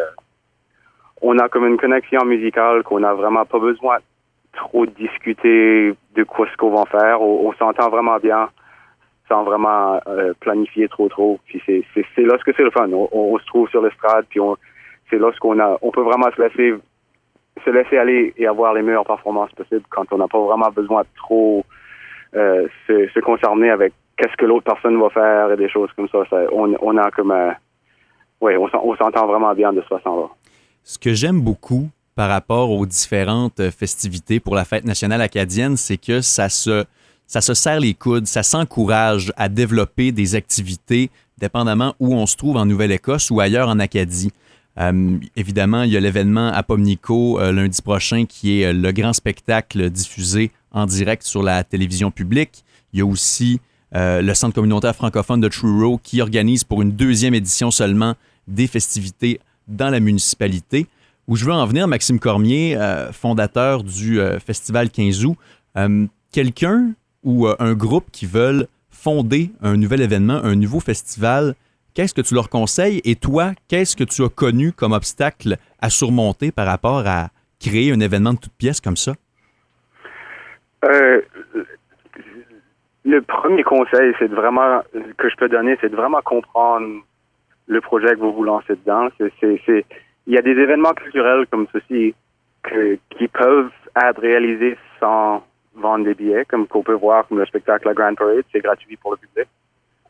on 1.27 1.39
a 1.39 1.49
comme 1.49 1.67
une 1.67 1.79
connexion 1.79 2.25
musicale 2.25 2.83
qu'on 2.83 3.01
n'a 3.01 3.15
vraiment 3.15 3.47
pas 3.47 3.59
besoin 3.59 3.97
de 3.97 4.59
trop 4.59 4.87
discuter 4.87 5.95
de 6.15 6.23
quoi 6.23 6.47
ce 6.51 6.57
qu'on 6.57 6.71
va 6.71 6.85
faire. 6.85 7.23
On, 7.23 7.53
s'entend 7.55 7.89
vraiment 7.89 8.19
bien 8.19 8.51
sans 9.29 9.43
vraiment 9.43 10.01
planifier 10.41 10.87
trop 10.89 11.09
trop. 11.09 11.41
Puis 11.47 11.63
c'est, 11.65 11.83
c'est, 11.95 12.23
lorsque 12.23 12.55
c'est 12.55 12.63
le 12.63 12.71
fun. 12.71 12.89
On, 12.93 13.39
se 13.39 13.47
trouve 13.47 13.69
sur 13.71 13.83
l'estrade, 13.83 14.27
puis 14.29 14.39
on, 14.39 14.57
c'est 15.09 15.17
lorsqu'on 15.17 15.59
a, 15.59 15.79
on 15.81 15.91
peut 15.91 16.03
vraiment 16.03 16.31
se 16.37 16.43
laisser 16.43 16.75
se 17.65 17.71
laisser 17.71 17.97
aller 17.97 18.35
et 18.37 18.47
avoir 18.47 18.75
les 18.75 18.83
meilleures 18.83 19.07
performances 19.07 19.53
possibles 19.53 19.85
quand 19.89 20.13
on 20.13 20.19
n'a 20.19 20.29
pas 20.29 20.41
vraiment 20.41 20.71
besoin 20.71 21.03
de 21.03 21.09
trop 21.17 21.65
euh, 22.35 22.67
se, 22.87 23.21
concerner 23.21 23.71
avec 23.71 23.93
qu'est-ce 24.17 24.37
que 24.37 24.45
l'autre 24.45 24.65
personne 24.65 25.01
va 25.01 25.09
faire 25.09 25.53
et 25.53 25.57
des 25.57 25.69
choses 25.69 25.91
comme 25.97 26.09
ça. 26.09 26.19
on, 26.53 26.99
a 26.99 27.11
comme 27.13 27.33
oui, 28.41 28.57
on, 28.57 28.97
s'entend 28.97 29.27
vraiment 29.27 29.55
bien 29.55 29.73
de 29.73 29.81
ce 29.83 29.87
façon-là. 29.87 30.29
Ce 30.87 30.99
que 30.99 31.15
j'aime 31.15 31.41
beaucoup 31.41 31.89
par 32.15 32.29
rapport 32.29 32.71
aux 32.71 32.85
différentes 32.85 33.71
festivités 33.71 34.39
pour 34.39 34.55
la 34.55 34.67
fête 34.67 34.85
nationale 34.85 35.23
acadienne, 35.23 35.79
c'est 35.79 35.97
que 35.97 36.21
ça 36.21 36.51
se, 36.51 36.85
ça 37.27 37.41
se 37.41 37.55
serre 37.55 37.81
les 37.81 37.95
coudes, 37.95 38.27
ça 38.27 38.43
s'encourage 38.43 39.33
à 39.39 39.49
développer 39.49 40.13
des 40.13 40.35
activités 40.35 41.11
dépendamment 41.39 41.95
où 42.01 42.15
on 42.15 42.27
se 42.27 42.37
trouve 42.37 42.59
en 42.59 42.67
Nouvelle-Écosse 42.67 43.31
ou 43.31 43.41
ailleurs 43.41 43.71
en 43.71 43.79
Acadie. 43.79 44.31
Euh, 44.79 45.17
évidemment, 45.37 45.85
il 45.85 45.93
y 45.93 45.97
a 45.97 46.01
l'événement 46.01 46.49
à 46.49 46.63
Pomnico 46.63 47.41
euh, 47.41 47.51
lundi 47.51 47.81
prochain 47.81 48.27
qui 48.27 48.61
est 48.61 48.67
euh, 48.67 48.73
le 48.75 48.93
grand 48.93 49.15
spectacle 49.15 49.89
diffusé 49.89 50.51
en 50.71 50.85
direct 50.85 51.23
sur 51.23 51.43
la 51.43 51.65
télévision 51.65 52.11
publique. 52.11 52.63
Il 52.93 52.99
y 52.99 53.03
a 53.03 53.07
aussi 53.07 53.61
le 53.97 54.35
Centre 54.35 54.57
communautaire 54.57 54.97
francophone 54.97 55.41
de 55.41 55.47
Truro 55.47 55.99
qui 56.03 56.21
organise 56.21 56.65
pour 56.65 56.83
une 56.83 56.91
deuxième 56.91 57.33
édition 57.33 57.71
seulement 57.71 58.17
des 58.49 58.67
festivités 58.67 59.39
dans 59.69 59.91
la 59.91 60.01
municipalité. 60.01 60.87
Où 61.27 61.37
je 61.37 61.45
veux 61.45 61.53
en 61.53 61.65
venir, 61.67 61.89
Maxime 61.89 62.19
Cormier, 62.19 62.79
fondateur 63.13 63.83
du 63.83 64.21
Festival 64.45 64.91
15 64.91 65.25
août, 65.25 65.37
quelqu'un 66.33 66.91
ou 67.23 67.47
un 67.47 67.73
groupe 67.73 68.11
qui 68.13 68.27
veulent 68.27 68.67
fonder 68.91 69.51
un 69.63 69.77
nouvel 69.77 70.01
événement, 70.01 70.41
un 70.43 70.55
nouveau 70.55 70.81
festival, 70.81 71.55
qu'est-ce 71.95 72.15
que 72.15 72.21
tu 72.21 72.35
leur 72.35 72.49
conseilles? 72.49 73.01
Et 73.05 73.17
toi, 73.17 73.53
qu'est-ce 73.69 73.97
que 73.97 74.05
tu 74.05 74.23
as 74.23 74.29
connu 74.29 74.73
comme 74.73 74.93
obstacle 74.93 75.57
à 75.81 75.91
surmonter 75.91 76.53
par 76.53 76.67
rapport 76.67 77.03
à 77.07 77.29
créer 77.61 77.93
un 77.93 78.01
événement 78.01 78.33
de 78.33 78.39
toute 78.39 78.55
pièce 78.55 78.81
comme 78.81 78.97
ça? 78.97 79.13
Euh, 80.85 81.21
le 83.05 83.21
premier 83.23 83.63
conseil, 83.63 84.15
c'est 84.19 84.29
de 84.29 84.35
vraiment 84.35 84.83
que 85.19 85.29
je 85.29 85.37
peux 85.37 85.49
donner, 85.49 85.77
c'est 85.81 85.91
de 85.91 85.97
vraiment 85.97 86.21
comprendre 86.23 87.03
le 87.67 87.81
projet 87.81 88.15
que 88.15 88.21
vous 88.21 88.33
vous 88.33 88.45
lancez 88.45 88.75
dedans. 88.75 89.09
C'est, 89.19 89.85
il 90.27 90.35
y 90.35 90.39
a 90.39 90.43
des 90.43 90.53
événements 90.53 90.93
culturels 90.93 91.47
comme 91.51 91.67
ceci 91.73 92.15
qui 93.11 93.29
peuvent 93.29 93.71
être 94.03 94.21
réalisés 94.21 94.77
sans 94.99 95.43
vendre 95.75 96.05
des 96.05 96.15
billets, 96.15 96.45
comme 96.47 96.67
qu'on 96.67 96.83
peut 96.83 96.95
voir 96.95 97.27
comme 97.27 97.39
le 97.39 97.47
spectacle 97.47 97.87
La 97.87 97.95
Grand 97.95 98.15
Parade, 98.15 98.45
c'est 98.53 98.61
gratuit 98.61 98.97
pour 98.97 99.13
le 99.13 99.17
public. 99.19 99.49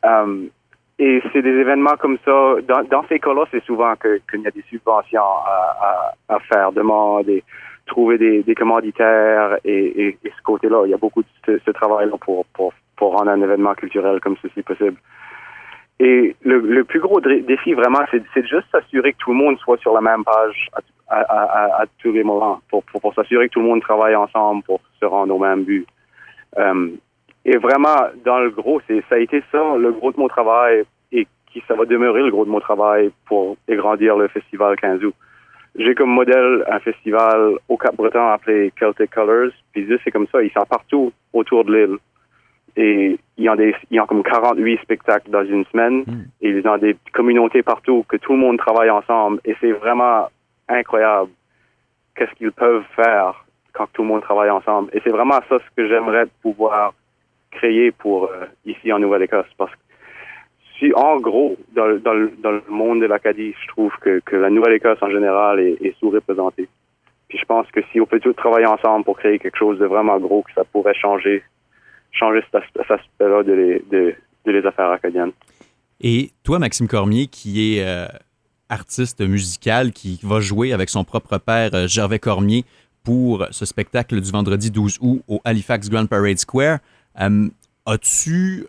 Um, 0.03 0.49
et 0.97 1.21
c'est 1.33 1.41
des 1.41 1.49
événements 1.49 1.97
comme 1.97 2.17
ça. 2.23 2.55
Dans, 2.67 2.83
dans 2.89 3.05
ces 3.09 3.19
cas-là, 3.19 3.45
c'est 3.51 3.63
souvent 3.63 3.95
qu'il 3.95 4.41
y 4.41 4.47
a 4.47 4.51
des 4.51 4.63
subventions 4.69 5.21
à, 5.21 6.13
à, 6.29 6.35
à 6.35 6.39
faire, 6.39 6.71
demander, 6.71 7.43
trouver 7.85 8.17
des, 8.17 8.43
des 8.43 8.55
commanditaires 8.55 9.57
et, 9.65 10.07
et, 10.07 10.17
ce 10.23 10.41
côté-là. 10.43 10.83
Il 10.85 10.91
y 10.91 10.93
a 10.93 10.97
beaucoup 10.97 11.23
de 11.47 11.59
ce, 11.65 11.71
travail-là 11.71 12.15
pour, 12.21 12.45
pour, 12.53 12.73
pour 12.95 13.13
rendre 13.13 13.31
un 13.31 13.41
événement 13.41 13.73
culturel 13.73 14.19
comme 14.21 14.37
ceci 14.41 14.61
possible. 14.61 14.97
Et 15.99 16.35
le, 16.41 16.83
plus 16.83 16.99
gros 16.99 17.21
défi, 17.21 17.73
vraiment, 17.73 18.01
c'est 18.11 18.47
juste 18.47 18.67
s'assurer 18.71 19.13
que 19.13 19.17
tout 19.17 19.31
le 19.31 19.37
monde 19.37 19.57
soit 19.59 19.77
sur 19.77 19.93
la 19.93 20.01
même 20.01 20.23
page 20.25 20.69
à, 21.07 21.85
tous 21.99 22.11
les 22.11 22.23
moments, 22.23 22.59
pour, 22.69 23.13
s'assurer 23.13 23.47
que 23.47 23.53
tout 23.53 23.61
le 23.61 23.67
monde 23.67 23.81
travaille 23.81 24.15
ensemble 24.15 24.63
pour 24.63 24.81
se 24.99 25.05
rendre 25.05 25.33
au 25.33 25.39
même 25.39 25.63
but. 25.63 25.87
Um, 26.57 26.97
et 27.45 27.57
vraiment, 27.57 28.09
dans 28.25 28.39
le 28.39 28.49
gros, 28.49 28.81
c'est 28.87 29.03
ça 29.07 29.15
a 29.15 29.19
été 29.19 29.43
ça, 29.51 29.77
le 29.77 29.91
gros 29.91 30.11
de 30.11 30.19
mon 30.19 30.27
travail, 30.27 30.83
et 31.11 31.27
qui 31.51 31.63
ça 31.67 31.75
va 31.75 31.85
demeurer 31.85 32.23
le 32.23 32.31
gros 32.31 32.43
de 32.43 32.49
mon 32.49 32.59
travail 32.59 33.11
pour 33.25 33.55
agrandir 33.69 34.17
le 34.17 34.27
festival 34.27 34.75
15 34.75 35.03
août. 35.03 35.15
J'ai 35.77 35.93
comme 35.93 36.09
modèle 36.09 36.63
un 36.69 36.79
festival 36.79 37.55
au 37.67 37.77
Cap-Breton 37.77 38.27
appelé 38.29 38.71
Celtic 38.79 39.11
Colors, 39.11 39.51
puis 39.73 39.87
c'est 40.03 40.11
comme 40.11 40.27
ça, 40.31 40.41
ils 40.41 40.51
sont 40.51 40.65
partout 40.65 41.11
autour 41.33 41.65
de 41.65 41.75
l'île. 41.75 41.97
Et 42.77 43.17
ils 43.37 43.49
ont, 43.49 43.55
des, 43.55 43.73
ils 43.89 43.99
ont 44.01 44.05
comme 44.05 44.23
48 44.23 44.79
spectacles 44.81 45.29
dans 45.29 45.45
une 45.45 45.65
semaine, 45.65 46.03
hmm. 46.05 46.25
et 46.41 46.49
ils 46.49 46.67
ont 46.67 46.77
des 46.77 46.95
communautés 47.13 47.63
partout, 47.63 48.05
que 48.07 48.17
tout 48.17 48.33
le 48.33 48.39
monde 48.39 48.57
travaille 48.57 48.89
ensemble, 48.89 49.39
et 49.45 49.55
c'est 49.61 49.71
vraiment 49.71 50.27
incroyable 50.67 51.29
qu'est-ce 52.15 52.33
qu'ils 52.35 52.51
peuvent 52.51 52.83
faire 52.95 53.45
quand 53.73 53.87
tout 53.93 54.01
le 54.01 54.07
monde 54.07 54.21
travaille 54.21 54.49
ensemble. 54.49 54.89
Et 54.93 55.01
c'est 55.03 55.09
vraiment 55.09 55.39
ça 55.49 55.57
ce 55.59 55.75
que 55.75 55.87
j'aimerais 55.87 56.25
pouvoir 56.41 56.93
créé 57.51 57.91
pour 57.91 58.25
euh, 58.25 58.45
ici 58.65 58.91
en 58.91 58.99
Nouvelle-Écosse. 58.99 59.47
Parce 59.57 59.71
que 59.71 59.77
si, 60.79 60.93
en 60.93 61.17
gros, 61.17 61.55
dans, 61.73 61.97
dans, 61.99 62.29
dans 62.39 62.51
le 62.51 62.63
monde 62.69 63.01
de 63.01 63.05
l'Acadie, 63.05 63.53
je 63.61 63.67
trouve 63.69 63.93
que, 64.01 64.19
que 64.25 64.35
la 64.35 64.49
Nouvelle-Écosse 64.49 65.01
en 65.01 65.09
général 65.09 65.59
est, 65.59 65.77
est 65.81 65.97
sous-représentée. 65.99 66.67
Puis 67.27 67.37
je 67.37 67.45
pense 67.45 67.69
que 67.71 67.81
si 67.91 67.99
on 67.99 68.05
peut 68.05 68.19
tous 68.19 68.33
travailler 68.33 68.65
ensemble 68.65 69.03
pour 69.03 69.17
créer 69.17 69.39
quelque 69.39 69.57
chose 69.57 69.79
de 69.79 69.85
vraiment 69.85 70.19
gros, 70.19 70.43
que 70.43 70.53
ça 70.53 70.63
pourrait 70.63 70.93
changer, 70.93 71.43
changer 72.15 72.41
cet 72.51 72.61
aspect-là 72.77 73.43
de 73.43 74.15
les, 74.45 74.65
affaires 74.65 74.91
acadiennes. 74.91 75.31
Et 76.01 76.31
toi, 76.43 76.59
Maxime 76.59 76.87
Cormier, 76.87 77.27
qui 77.27 77.77
est 77.77 77.85
euh, 77.85 78.07
artiste 78.69 79.21
musical, 79.21 79.91
qui 79.91 80.19
va 80.23 80.39
jouer 80.39 80.73
avec 80.73 80.89
son 80.89 81.03
propre 81.03 81.37
père, 81.37 81.71
euh, 81.73 81.87
Gervais 81.87 82.19
Cormier, 82.19 82.65
pour 83.03 83.45
ce 83.51 83.65
spectacle 83.65 84.19
du 84.19 84.31
vendredi 84.31 84.71
12 84.71 84.97
août 85.01 85.21
au 85.27 85.39
Halifax 85.45 85.89
Grand 85.89 86.07
Parade 86.07 86.39
Square, 86.39 86.79
euh, 87.21 87.47
as-tu 87.85 88.65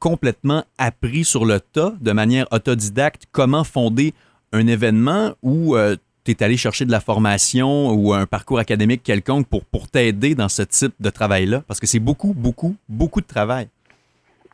complètement 0.00 0.64
appris 0.78 1.24
sur 1.24 1.44
le 1.44 1.60
tas, 1.60 1.94
de 2.00 2.12
manière 2.12 2.46
autodidacte, 2.50 3.24
comment 3.30 3.64
fonder 3.64 4.12
un 4.52 4.66
événement 4.66 5.34
euh, 5.44 5.96
tu 6.24 6.32
es 6.32 6.42
allé 6.42 6.56
chercher 6.56 6.84
de 6.84 6.90
la 6.90 7.00
formation 7.00 7.90
ou 7.90 8.12
un 8.12 8.26
parcours 8.26 8.58
académique 8.58 9.02
quelconque 9.02 9.46
pour, 9.48 9.64
pour 9.64 9.88
t'aider 9.88 10.34
dans 10.34 10.48
ce 10.48 10.62
type 10.62 10.94
de 11.00 11.10
travail-là? 11.10 11.62
Parce 11.66 11.80
que 11.80 11.86
c'est 11.86 12.00
beaucoup, 12.00 12.34
beaucoup, 12.34 12.76
beaucoup 12.88 13.20
de 13.20 13.26
travail. 13.26 13.68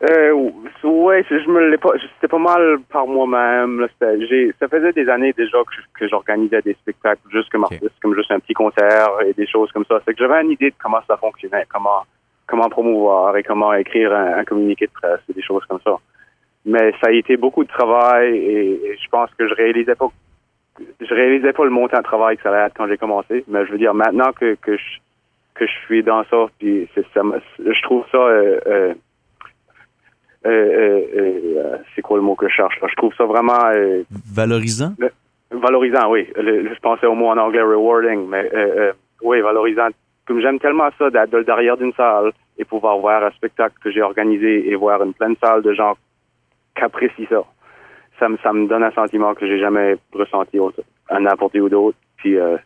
Euh, 0.02 0.50
ouais, 0.84 1.24
je 1.30 1.48
me 1.48 1.70
l'ai 1.70 1.78
pas, 1.78 1.92
c'était 2.14 2.28
pas 2.28 2.38
mal 2.38 2.78
par 2.90 3.06
moi-même. 3.06 3.86
Ça 3.98 4.68
faisait 4.68 4.92
des 4.92 5.08
années 5.08 5.32
déjà 5.32 5.58
que, 5.98 6.06
j'organisais 6.06 6.60
des 6.62 6.74
spectacles 6.74 7.22
juste 7.32 7.50
comme 7.50 7.64
artiste, 7.64 7.94
comme 8.02 8.14
juste 8.14 8.30
un 8.30 8.40
petit 8.40 8.52
concert 8.52 9.08
et 9.26 9.32
des 9.32 9.46
choses 9.46 9.72
comme 9.72 9.86
ça. 9.86 10.00
C'est 10.04 10.12
que 10.12 10.18
j'avais 10.18 10.42
une 10.42 10.50
idée 10.50 10.70
de 10.70 10.76
comment 10.78 11.00
ça 11.08 11.16
fonctionnait, 11.16 11.64
comment 11.72 12.04
comment 12.46 12.68
promouvoir 12.68 13.36
et 13.36 13.42
comment 13.42 13.72
écrire 13.74 14.12
un, 14.12 14.44
communiqué 14.44 14.86
de 14.86 14.92
presse 14.92 15.20
et 15.28 15.32
des 15.32 15.42
choses 15.42 15.64
comme 15.68 15.80
ça. 15.84 15.96
Mais 16.64 16.92
ça 17.00 17.08
a 17.08 17.12
été 17.12 17.36
beaucoup 17.36 17.64
de 17.64 17.68
travail 17.68 18.36
et, 18.36 18.96
je 19.02 19.08
pense 19.08 19.30
que 19.38 19.48
je 19.48 19.54
réalisais 19.54 19.94
pas 19.94 20.08
je 21.00 21.14
réalisais 21.14 21.52
pas 21.52 21.64
le 21.64 21.70
montant 21.70 21.98
de 21.98 22.02
travail 22.02 22.36
que 22.36 22.42
ça 22.42 22.50
allait 22.50 22.66
être 22.66 22.74
quand 22.76 22.88
j'ai 22.88 22.98
commencé. 22.98 23.44
Mais 23.48 23.66
je 23.66 23.72
veux 23.72 23.78
dire 23.78 23.94
maintenant 23.94 24.32
que, 24.32 24.54
que 24.56 24.76
je 24.76 24.98
que 25.54 25.66
je 25.66 25.72
suis 25.86 26.02
dans 26.02 26.22
ça, 26.24 26.46
puis 26.58 26.86
c'est 26.94 27.06
ça, 27.14 27.22
je 27.58 27.82
trouve 27.82 28.04
ça 28.12 28.18
euh, 28.18 28.60
euh, 28.66 28.94
euh, 30.46 31.76
c'est 31.94 32.02
quoi 32.02 32.18
le 32.18 32.22
mot 32.22 32.34
que 32.34 32.46
je 32.46 32.54
cherche 32.54 32.78
Je 32.86 32.94
trouve 32.96 33.14
ça 33.14 33.24
vraiment 33.24 33.58
valorisant? 34.34 34.92
valorisant, 35.50 36.10
oui. 36.10 36.28
je 36.36 36.78
pensais 36.80 37.06
au 37.06 37.14
mot 37.14 37.28
en 37.28 37.38
anglais 37.38 37.62
rewarding, 37.62 38.28
mais 38.28 38.50
oui, 39.22 39.40
valorisant 39.40 39.88
comme 40.26 40.40
j'aime 40.40 40.58
tellement 40.58 40.90
ça 40.98 41.08
d'être 41.08 41.40
derrière 41.42 41.76
d'une 41.76 41.92
salle 41.92 42.32
et 42.58 42.64
pouvoir 42.64 42.98
voir 42.98 43.22
un 43.24 43.30
spectacle 43.30 43.76
que 43.82 43.90
j'ai 43.90 44.02
organisé 44.02 44.68
et 44.68 44.74
voir 44.74 45.02
une 45.02 45.14
pleine 45.14 45.36
salle 45.40 45.62
de 45.62 45.72
gens 45.72 45.94
qui 46.76 46.82
apprécient 46.82 47.26
ça. 47.28 47.44
Ça 48.18 48.28
me, 48.28 48.36
ça 48.38 48.52
me 48.52 48.66
donne 48.66 48.82
un 48.82 48.92
sentiment 48.92 49.34
que 49.34 49.46
j'ai 49.46 49.58
jamais 49.58 49.96
ressenti 50.12 50.58
à 51.08 51.20
n'importe 51.20 51.54
où 51.56 51.68
d'autre. 51.68 51.98
Puis 52.16 52.38
euh, 52.38 52.56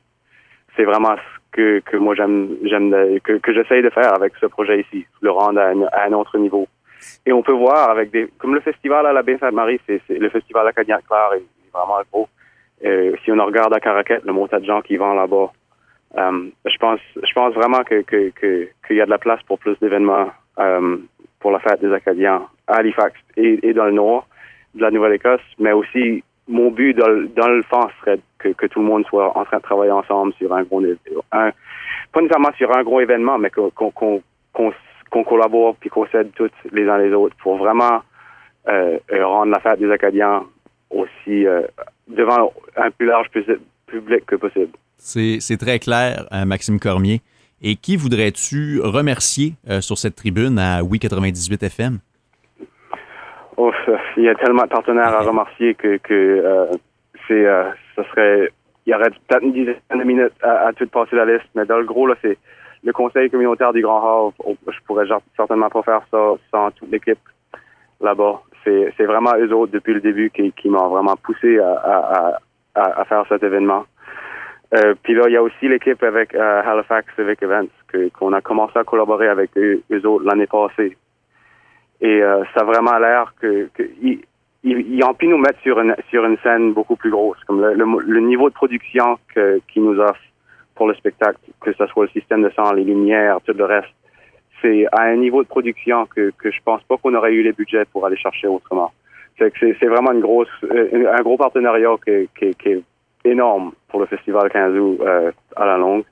c'est 0.77 0.85
vraiment 0.85 1.17
ce 1.17 1.41
que, 1.53 1.81
que 1.81 1.97
moi 1.97 2.15
j'aime 2.15 2.57
j'aime 2.65 3.21
que, 3.21 3.39
que 3.39 3.53
j'essaye 3.53 3.83
de 3.83 3.91
faire 3.91 4.15
avec 4.15 4.35
ce 4.41 4.47
projet 4.47 4.81
ici, 4.81 5.07
le 5.21 5.31
rendre 5.31 5.61
à 5.61 6.05
un, 6.05 6.13
autre 6.13 6.39
niveau. 6.39 6.67
Et 7.27 7.33
on 7.33 7.43
peut 7.43 7.53
voir 7.53 7.91
avec 7.91 8.11
des 8.11 8.29
comme 8.39 8.55
le 8.55 8.61
festival 8.61 9.07
à 9.07 9.13
la 9.13 9.23
baie 9.23 9.39
Sainte-Marie, 9.39 9.81
c'est 9.87 10.01
le 10.09 10.29
festival 10.31 10.67
acadien 10.67 10.99
Claire 11.07 11.33
est, 11.35 11.45
vraiment 11.73 12.01
gros. 12.13 12.29
Euh, 12.85 13.15
si 13.25 13.31
on 13.31 13.45
regarde 13.45 13.75
à 13.75 13.81
Caraquette, 13.81 14.25
le 14.25 14.33
montant 14.33 14.59
de 14.59 14.65
gens 14.65 14.81
qui 14.81 14.97
vont 14.97 15.15
là-bas, 15.15 15.53
euh, 16.17 16.51
je 16.65 16.77
pense, 16.79 17.01
je 17.17 17.33
pense 17.35 17.55
vraiment 17.55 17.85
que 17.85 18.01
qu'il 18.01 18.33
que, 18.33 18.95
y 18.95 19.01
a 19.01 19.05
de 19.05 19.11
la 19.11 19.19
place 19.19 19.43
pour 19.47 19.59
plus 19.59 19.79
d'événements 19.81 20.31
euh, 20.59 20.97
pour 21.39 21.51
la 21.51 21.61
fête 21.61 21.81
des 21.81 21.93
Acadiens 21.93 22.47
à 22.67 22.77
Halifax 22.79 23.15
et, 23.37 23.61
et 23.63 23.73
dans 23.73 23.85
le 23.85 23.93
nord 23.93 24.27
de 24.75 24.83
la 24.83 24.91
Nouvelle-Écosse, 24.91 25.41
mais 25.59 25.73
aussi 25.73 26.23
mon 26.49 26.71
but 26.71 26.95
dans, 26.95 27.09
le 27.49 27.63
fond 27.63 27.89
serait 28.01 28.19
que, 28.39 28.67
tout 28.67 28.81
le 28.81 28.87
monde 28.87 29.05
soit 29.07 29.37
en 29.37 29.45
train 29.45 29.59
de 29.59 29.63
travailler 29.63 29.93
ensemble 29.93 30.33
sur 30.35 30.53
un 30.53 30.63
gros 30.65 30.83
un, 31.33 31.51
pas 32.13 32.21
nécessairement 32.21 32.53
sur 32.57 32.77
un 32.77 32.83
gros 32.83 33.01
événement, 33.01 33.39
mais 33.39 33.51
qu'on 33.51 35.25
collabore 35.25 35.77
puis 35.77 35.91
qu'on 35.91 36.07
s'aide 36.07 36.33
tous 36.35 36.51
les 36.73 36.89
uns 36.89 36.99
les 36.99 37.13
autres 37.13 37.37
pour 37.43 37.57
vraiment 37.57 38.03
euh, 38.69 38.99
rendre 39.23 39.53
la 39.53 39.61
fête 39.61 39.79
des 39.79 39.91
Acadiens 39.91 40.45
aussi 40.91 41.47
euh, 41.47 41.63
devant 42.09 42.53
un 42.77 42.91
plus 42.91 43.07
large 43.07 43.29
public 43.87 44.27
que 44.27 44.37
possible. 44.37 44.73
C'est 44.99 45.57
très 45.59 45.79
clair, 45.79 46.27
euh, 46.33 46.45
Maxime 46.45 46.79
Cormier. 46.79 47.23
Et 47.63 47.77
qui 47.77 47.97
voudrais-tu 47.97 48.81
remercier 48.81 49.55
euh, 49.69 49.81
sur 49.81 49.99
cette 49.99 50.17
tribune 50.17 50.59
à 50.59 50.83
Oui 50.83 50.99
98 50.99 51.63
FM? 51.63 51.99
Il 54.17 54.25
y 54.25 54.29
a 54.29 54.35
tellement 54.35 54.63
de 54.63 54.69
partenaires 54.69 55.15
à 55.15 55.21
remercier 55.21 55.75
que, 55.75 55.97
que 55.99 56.15
euh, 56.15 56.67
c'est, 57.27 57.45
ça 57.97 58.05
serait, 58.11 58.51
il 58.87 58.91
y 58.91 58.95
aurait 58.95 59.11
peut-être 59.11 59.43
une 59.43 59.53
dizaine 59.53 59.77
de 59.91 60.05
minutes 60.05 60.33
à, 60.43 60.73
tout 60.73 60.87
passer 60.89 61.17
la 61.17 61.25
liste, 61.25 61.49
mais 61.55 61.65
dans 61.65 61.79
le 61.79 61.85
gros, 61.85 62.07
là, 62.07 62.15
c'est 62.23 62.39
le 62.83 62.93
conseil 62.93 63.31
communautaire 63.31 63.73
du 63.73 63.83
Grand 63.83 63.99
Havre. 63.99 64.57
Je 64.67 64.79
pourrais 64.87 65.07
certainement 65.37 65.69
pas 65.69 65.83
faire 65.83 66.03
ça 66.11 66.35
sans 66.51 66.71
toute 66.73 66.91
l'équipe 66.91 67.19
là-bas. 68.01 68.41
C'est, 68.65 69.05
vraiment 69.05 69.33
eux 69.39 69.53
autres 69.53 69.73
depuis 69.73 69.95
le 69.95 70.01
début 70.01 70.31
qui, 70.31 70.53
qui 70.53 70.69
m'ont 70.69 70.89
vraiment 70.89 71.17
poussé 71.17 71.59
à, 71.59 72.39
à, 72.75 73.05
faire 73.05 73.25
cet 73.29 73.43
événement. 73.43 73.85
Euh, 74.75 74.95
puis 75.03 75.15
là, 75.15 75.25
il 75.27 75.33
y 75.33 75.37
a 75.37 75.43
aussi 75.43 75.69
l'équipe 75.69 76.03
avec 76.03 76.35
euh, 76.35 76.63
Halifax 76.65 77.07
Civic 77.17 77.43
Events 77.43 77.69
qu'on 78.17 78.33
a 78.33 78.41
commencé 78.41 78.79
à 78.79 78.85
collaborer 78.85 79.29
avec 79.29 79.51
eux, 79.57 79.83
autres 80.05 80.25
l'année 80.25 80.47
passée. 80.47 80.97
Et 82.01 82.23
euh, 82.23 82.45
ça 82.55 82.61
a 82.61 82.65
vraiment 82.65 82.99
l'air 82.99 83.35
que, 83.41 83.69
que 83.75 83.83
ils, 84.03 84.21
ils, 84.63 85.05
ont 85.05 85.15
pu 85.15 85.27
nous 85.27 85.39
mettre 85.39 85.61
sur 85.61 85.79
une 85.81 85.95
sur 86.09 86.25
une 86.25 86.39
scène 86.39 86.73
beaucoup 86.73 86.97
plus 86.97 87.11
grosse, 87.11 87.43
comme 87.47 87.61
le, 87.61 87.75
le, 87.75 88.21
niveau 88.21 88.49
de 88.49 88.55
production 88.55 89.19
qu'ils 89.35 89.85
nous 89.85 89.99
offrent 89.99 90.21
pour 90.75 90.89
le 90.89 90.95
spectacle, 90.95 91.39
que 91.61 91.73
ce 91.73 91.87
soit 91.87 92.05
le 92.05 92.11
système 92.11 92.43
de 92.43 92.51
son, 92.51 92.73
les 92.73 92.85
lumières, 92.85 93.39
tout 93.45 93.53
le 93.53 93.65
reste. 93.65 93.93
C'est 94.63 94.87
à 94.93 95.03
un 95.03 95.17
niveau 95.17 95.43
de 95.43 95.49
production 95.49 96.07
que, 96.07 96.33
que 96.39 96.51
je 96.51 96.59
pense 96.65 96.83
pas 96.85 96.97
qu'on 96.99 97.15
aurait 97.15 97.33
eu 97.33 97.43
les 97.43 97.53
budgets 97.53 97.85
pour 97.93 98.07
aller 98.07 98.17
chercher 98.17 98.49
autrement. 98.49 98.93
C'est 99.39 99.53
c'est 99.59 99.87
vraiment 99.87 100.13
une 100.13 100.21
grosse 100.21 100.49
un 100.63 101.23
gros 101.23 101.37
partenariat 101.37 101.95
qui, 102.05 102.29
qui, 102.39 102.55
qui 102.55 102.69
est 102.69 102.83
énorme 103.25 103.73
pour 103.89 104.01
le 104.01 104.07
festival 104.07 104.51
15 104.51 104.75
août 104.77 104.99
euh, 105.01 105.33
à 105.57 105.67
la 105.67 105.79
longue. 105.79 106.05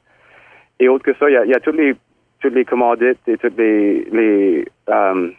Et 0.81 0.89
autre 0.89 1.05
que 1.05 1.15
ça, 1.15 1.29
il 1.29 1.35
y 1.35 1.37
a, 1.37 1.45
y 1.45 1.55
a 1.55 1.61
toutes 1.61 1.77
les 1.77 1.95
toutes 2.41 2.55
les 2.55 2.65
commandites 2.65 3.27
et 3.27 3.37
toutes 3.37 3.57
les 3.57 4.05
les 4.13 4.69
euh, 4.89 5.31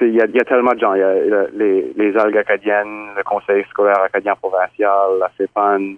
il 0.00 0.14
y, 0.14 0.20
a 0.20 0.44
tellement 0.44 0.72
de 0.72 0.78
gens. 0.78 0.94
Il 0.94 1.00
y 1.00 1.02
a 1.02 1.46
les, 1.54 1.92
les 1.96 2.16
algues 2.16 2.36
acadiennes, 2.36 3.08
le 3.16 3.22
Conseil 3.22 3.64
scolaire 3.70 4.00
acadien 4.02 4.34
provincial, 4.36 5.18
la 5.18 5.30
CEPAN, 5.36 5.94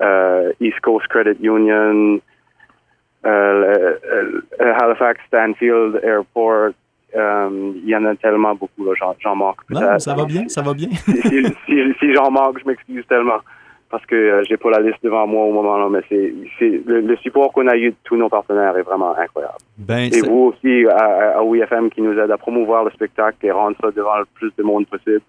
euh, 0.00 0.52
East 0.60 0.80
Coast 0.80 1.06
Credit 1.08 1.38
Union, 1.40 2.20
euh, 3.24 3.94
Halifax 4.58 5.20
Stanfield 5.26 6.00
Airport. 6.02 6.72
il 7.14 7.88
y 7.88 7.96
en 7.96 8.04
a 8.04 8.14
tellement 8.16 8.54
beaucoup, 8.54 8.86
j'en 9.20 9.36
manque. 9.36 9.60
Non, 9.70 9.98
ça 9.98 10.14
va 10.14 10.24
bien, 10.24 10.48
ça 10.48 10.62
va 10.62 10.74
bien. 10.74 10.88
si 11.06 12.12
j'en 12.12 12.30
manque, 12.30 12.58
je 12.60 12.66
m'excuse 12.66 13.04
tellement 13.08 13.40
parce 13.90 14.04
que 14.06 14.14
euh, 14.14 14.44
j'ai 14.48 14.56
pas 14.56 14.70
la 14.70 14.80
liste 14.80 15.02
devant 15.02 15.26
moi 15.26 15.44
au 15.44 15.52
moment 15.52 15.76
là, 15.78 15.88
mais 15.88 16.00
c'est, 16.08 16.82
le, 16.86 17.16
support 17.16 17.52
qu'on 17.52 17.68
a 17.68 17.76
eu 17.76 17.90
de 17.90 17.96
tous 18.04 18.16
nos 18.16 18.28
partenaires 18.28 18.76
est 18.76 18.82
vraiment 18.82 19.16
incroyable. 19.16 19.58
Ben, 19.78 20.10
et 20.12 20.20
vous 20.20 20.52
aussi 20.52 20.86
à, 20.88 21.38
à 21.38 21.42
OIFM 21.42 21.90
qui 21.90 22.02
nous 22.02 22.18
aide 22.18 22.30
à 22.30 22.38
promouvoir 22.38 22.84
le 22.84 22.90
spectacle 22.90 23.44
et 23.46 23.50
rendre 23.50 23.76
ça 23.80 23.90
devant 23.90 24.18
le 24.18 24.26
plus 24.34 24.52
de 24.56 24.62
monde 24.62 24.86
possible. 24.86 25.22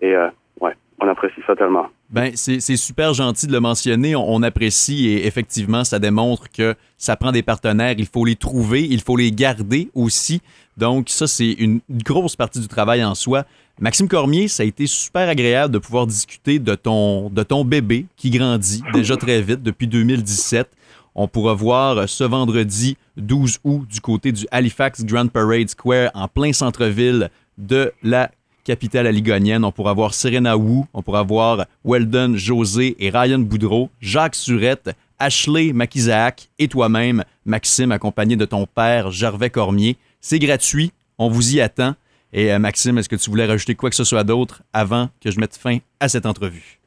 Et 0.00 0.14
euh, 0.14 0.28
ouais, 0.60 0.74
on 1.00 1.08
apprécie 1.08 1.40
ça 1.46 1.56
tellement. 1.56 1.86
Ben, 2.10 2.32
c'est 2.34 2.60
super 2.76 3.14
gentil 3.14 3.46
de 3.46 3.52
le 3.52 3.60
mentionner. 3.60 4.14
On, 4.14 4.42
apprécie 4.42 5.08
et 5.08 5.26
effectivement, 5.26 5.82
ça 5.82 5.98
démontre 5.98 6.50
que 6.50 6.74
ça 6.98 7.16
prend 7.16 7.32
des 7.32 7.42
partenaires. 7.42 7.94
Il 7.96 8.06
faut 8.06 8.24
les 8.24 8.36
trouver, 8.36 8.86
il 8.88 9.00
faut 9.00 9.16
les 9.16 9.32
garder 9.32 9.88
aussi. 9.94 10.42
Donc, 10.76 11.08
ça, 11.08 11.26
c'est 11.26 11.52
une 11.52 11.80
grosse 11.90 12.36
partie 12.36 12.60
du 12.60 12.68
travail 12.68 13.02
en 13.02 13.14
soi. 13.14 13.44
Maxime 13.80 14.08
Cormier, 14.08 14.48
ça 14.48 14.62
a 14.62 14.66
été 14.66 14.86
super 14.86 15.28
agréable 15.28 15.72
de 15.72 15.78
pouvoir 15.78 16.06
discuter 16.06 16.58
de 16.58 16.74
ton, 16.74 17.30
de 17.30 17.42
ton 17.42 17.64
bébé 17.64 18.06
qui 18.16 18.30
grandit 18.30 18.82
déjà 18.92 19.16
très 19.16 19.40
vite 19.40 19.62
depuis 19.62 19.86
2017. 19.86 20.68
On 21.14 21.28
pourra 21.28 21.54
voir 21.54 22.08
ce 22.08 22.24
vendredi 22.24 22.96
12 23.16 23.58
août 23.64 23.86
du 23.88 24.00
côté 24.00 24.32
du 24.32 24.46
Halifax 24.50 25.04
Grand 25.04 25.28
Parade 25.28 25.68
Square 25.68 26.10
en 26.14 26.28
plein 26.28 26.52
centre-ville 26.52 27.30
de 27.58 27.92
la 28.02 28.30
capitale 28.64 29.06
aligonienne. 29.06 29.64
On 29.64 29.72
pourra 29.72 29.92
voir 29.92 30.14
Serena 30.14 30.56
Wu, 30.56 30.84
on 30.94 31.02
pourra 31.02 31.22
voir 31.22 31.66
Weldon 31.84 32.34
José 32.36 32.96
et 32.98 33.10
Ryan 33.10 33.38
Boudreau, 33.38 33.90
Jacques 34.00 34.34
Surette, 34.34 34.90
Ashley 35.18 35.72
Makizaak 35.72 36.48
et 36.58 36.68
toi-même, 36.68 37.24
Maxime, 37.44 37.92
accompagné 37.92 38.36
de 38.36 38.44
ton 38.44 38.66
père 38.66 39.10
Gervais 39.10 39.50
Cormier. 39.50 39.96
C'est 40.20 40.38
gratuit, 40.38 40.92
on 41.18 41.28
vous 41.28 41.56
y 41.56 41.60
attend. 41.60 41.94
Et 42.32 42.52
euh, 42.52 42.58
Maxime, 42.58 42.98
est-ce 42.98 43.08
que 43.08 43.16
tu 43.16 43.30
voulais 43.30 43.46
rajouter 43.46 43.74
quoi 43.74 43.90
que 43.90 43.96
ce 43.96 44.04
soit 44.04 44.24
d'autre 44.24 44.62
avant 44.72 45.08
que 45.22 45.30
je 45.30 45.38
mette 45.38 45.56
fin 45.56 45.78
à 46.00 46.08
cette 46.08 46.26
entrevue? 46.26 46.78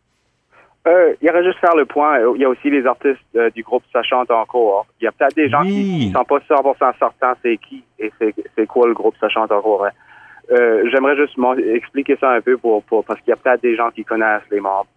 Euh, 0.88 1.16
il 1.22 1.28
y 1.28 1.30
aurait 1.30 1.44
juste 1.44 1.60
faire 1.60 1.76
le 1.76 1.86
point. 1.86 2.20
Il 2.36 2.42
y 2.42 2.46
a 2.46 2.50
aussi 2.50 2.70
les 2.70 2.86
artistes 2.86 3.20
euh, 3.36 3.50
du 3.52 3.64
groupe 3.64 3.84
Ça 3.92 4.04
chante 4.04 4.30
encore. 4.30 4.86
Il 5.02 5.06
y 5.06 5.08
a 5.08 5.12
peut-être 5.12 5.36
des 5.36 5.50
gens 5.50 5.64
qui 5.64 6.10
ne 6.10 6.14
sont 6.14 6.24
pas 6.26 6.38
100% 6.38 6.98
sortants 7.00 7.34
c'est 7.42 7.58
qui 7.58 7.84
et 7.98 8.12
c'est 8.20 8.68
quoi 8.68 8.88
le 8.88 8.94
groupe 8.94 9.16
Ça 9.20 9.30
chante 9.30 9.52
encore. 9.52 9.86
Hein? 9.86 9.92
J'aimerais 10.50 11.16
juste 11.16 11.38
expliquer 11.74 12.18
ça 12.18 12.32
un 12.32 12.42
peu 12.42 12.58
pour, 12.58 12.84
parce 13.06 13.20
qu'il 13.22 13.30
y 13.30 13.34
a 13.34 13.36
peut-être 13.36 13.62
des 13.62 13.76
gens 13.76 13.90
qui 13.92 14.04
connaissent 14.04 14.50
les 14.52 14.60
membres. 14.60 14.88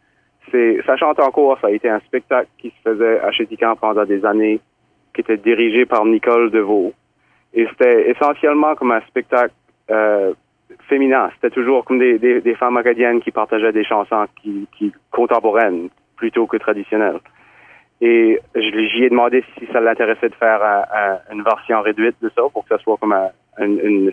C'est 0.51 0.81
Ça 0.87 0.97
chante 0.97 1.21
encore. 1.21 1.59
Ça 1.61 1.69
a 1.69 1.71
été 1.71 1.89
un 1.89 2.01
spectacle 2.01 2.49
qui 2.59 2.71
se 2.71 2.91
faisait 2.91 3.21
à 3.21 3.31
Chétican 3.33 3.77
pendant 3.77 4.05
des 4.05 4.25
années, 4.25 4.61
qui 5.15 5.21
était 5.21 5.37
dirigé 5.37 5.87
par 5.87 6.05
Nicole 6.05 6.51
Deveau. 6.51 6.93
Et 7.55 7.67
c'était 7.71 8.11
essentiellement 8.11 8.75
comme 8.75 8.93
un 8.93 9.01
spectacle 9.03 9.55
euh, 9.91 10.33
féminin. 10.89 11.31
C'était 11.35 11.55
toujours 11.55 11.85
comme 11.85 11.99
des, 11.99 12.55
femmes 12.59 12.77
acadiennes 12.77 13.21
qui 13.21 13.31
partageaient 13.31 13.73
des 13.73 13.85
chansons 13.85 14.27
qui, 14.43 14.93
contemporaines 15.11 15.89
plutôt 16.17 16.47
que 16.47 16.57
traditionnelles. 16.57 17.21
Et 18.01 18.39
j'y 18.55 19.05
ai 19.05 19.11
demandé 19.11 19.45
si 19.59 19.67
ça 19.73 19.81
l'intéressait 19.81 20.29
de 20.29 20.35
faire 20.35 20.61
une 21.33 21.43
version 21.43 21.81
réduite 21.81 22.17
de 22.23 22.31
ça 22.35 22.43
pour 22.53 22.63
que 22.63 22.77
ça 22.77 22.79
soit 22.79 22.97
comme 22.99 23.15
une, 23.59 23.81
une, 23.81 24.13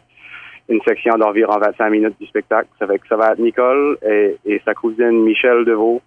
section 0.88 1.18
d'environ 1.18 1.58
25 1.60 1.90
minutes 1.90 2.16
du 2.20 2.28
spectacle. 2.28 2.68
Ça 2.80 2.86
va, 2.86 2.96
ça 3.08 3.16
va 3.16 3.32
être 3.32 3.40
Nicole 3.40 3.98
et, 4.04 4.62
sa 4.66 4.74
cousine 4.74 5.24
Michelle 5.24 5.66
Deveau 5.66 6.02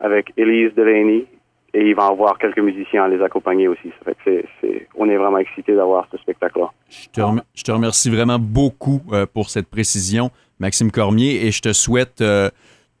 avec 0.00 0.32
Elise 0.36 0.74
Delaney 0.74 1.26
et 1.74 1.88
il 1.88 1.94
va 1.94 2.06
avoir 2.06 2.38
quelques 2.38 2.58
musiciens 2.58 3.04
à 3.04 3.08
les 3.08 3.22
accompagner 3.22 3.68
aussi. 3.68 3.90
Ça 3.98 4.12
fait 4.12 4.16
que 4.24 4.68
on 4.96 5.08
est 5.08 5.16
vraiment 5.16 5.38
excités 5.38 5.74
d'avoir 5.74 6.06
ce 6.10 6.18
spectacle-là. 6.18 6.70
Je 6.88 7.08
te, 7.62 7.72
remercie 7.72 8.10
vraiment 8.10 8.38
beaucoup 8.38 9.00
euh, 9.12 9.26
pour 9.26 9.48
cette 9.48 9.68
précision, 9.68 10.30
Maxime 10.58 10.90
Cormier, 10.90 11.46
et 11.46 11.50
je 11.50 11.62
te 11.62 11.72
souhaite 11.72 12.20
euh, 12.20 12.50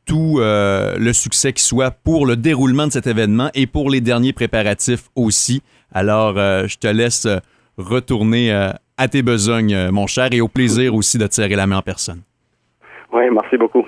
tout 0.06 0.38
euh, 0.38 0.96
le 0.98 1.12
succès 1.12 1.52
qui 1.52 1.62
soit 1.62 1.90
pour 1.90 2.24
le 2.24 2.36
déroulement 2.36 2.86
de 2.86 2.92
cet 2.92 3.06
événement 3.06 3.50
et 3.54 3.66
pour 3.66 3.90
les 3.90 4.00
derniers 4.00 4.32
préparatifs 4.32 5.08
aussi. 5.16 5.62
Alors, 5.92 6.36
je 6.36 6.78
te 6.78 6.86
laisse 6.86 7.28
retourner 7.76 8.72
à 8.96 9.08
tes 9.08 9.22
besognes, 9.22 9.90
mon 9.90 10.06
cher, 10.06 10.28
et 10.32 10.40
au 10.40 10.48
plaisir 10.48 10.94
aussi 10.94 11.18
de 11.18 11.26
te 11.26 11.34
serrer 11.34 11.56
la 11.56 11.66
main 11.66 11.78
en 11.78 11.82
personne. 11.82 12.22
Oui, 13.12 13.24
merci 13.30 13.56
beaucoup. 13.56 13.86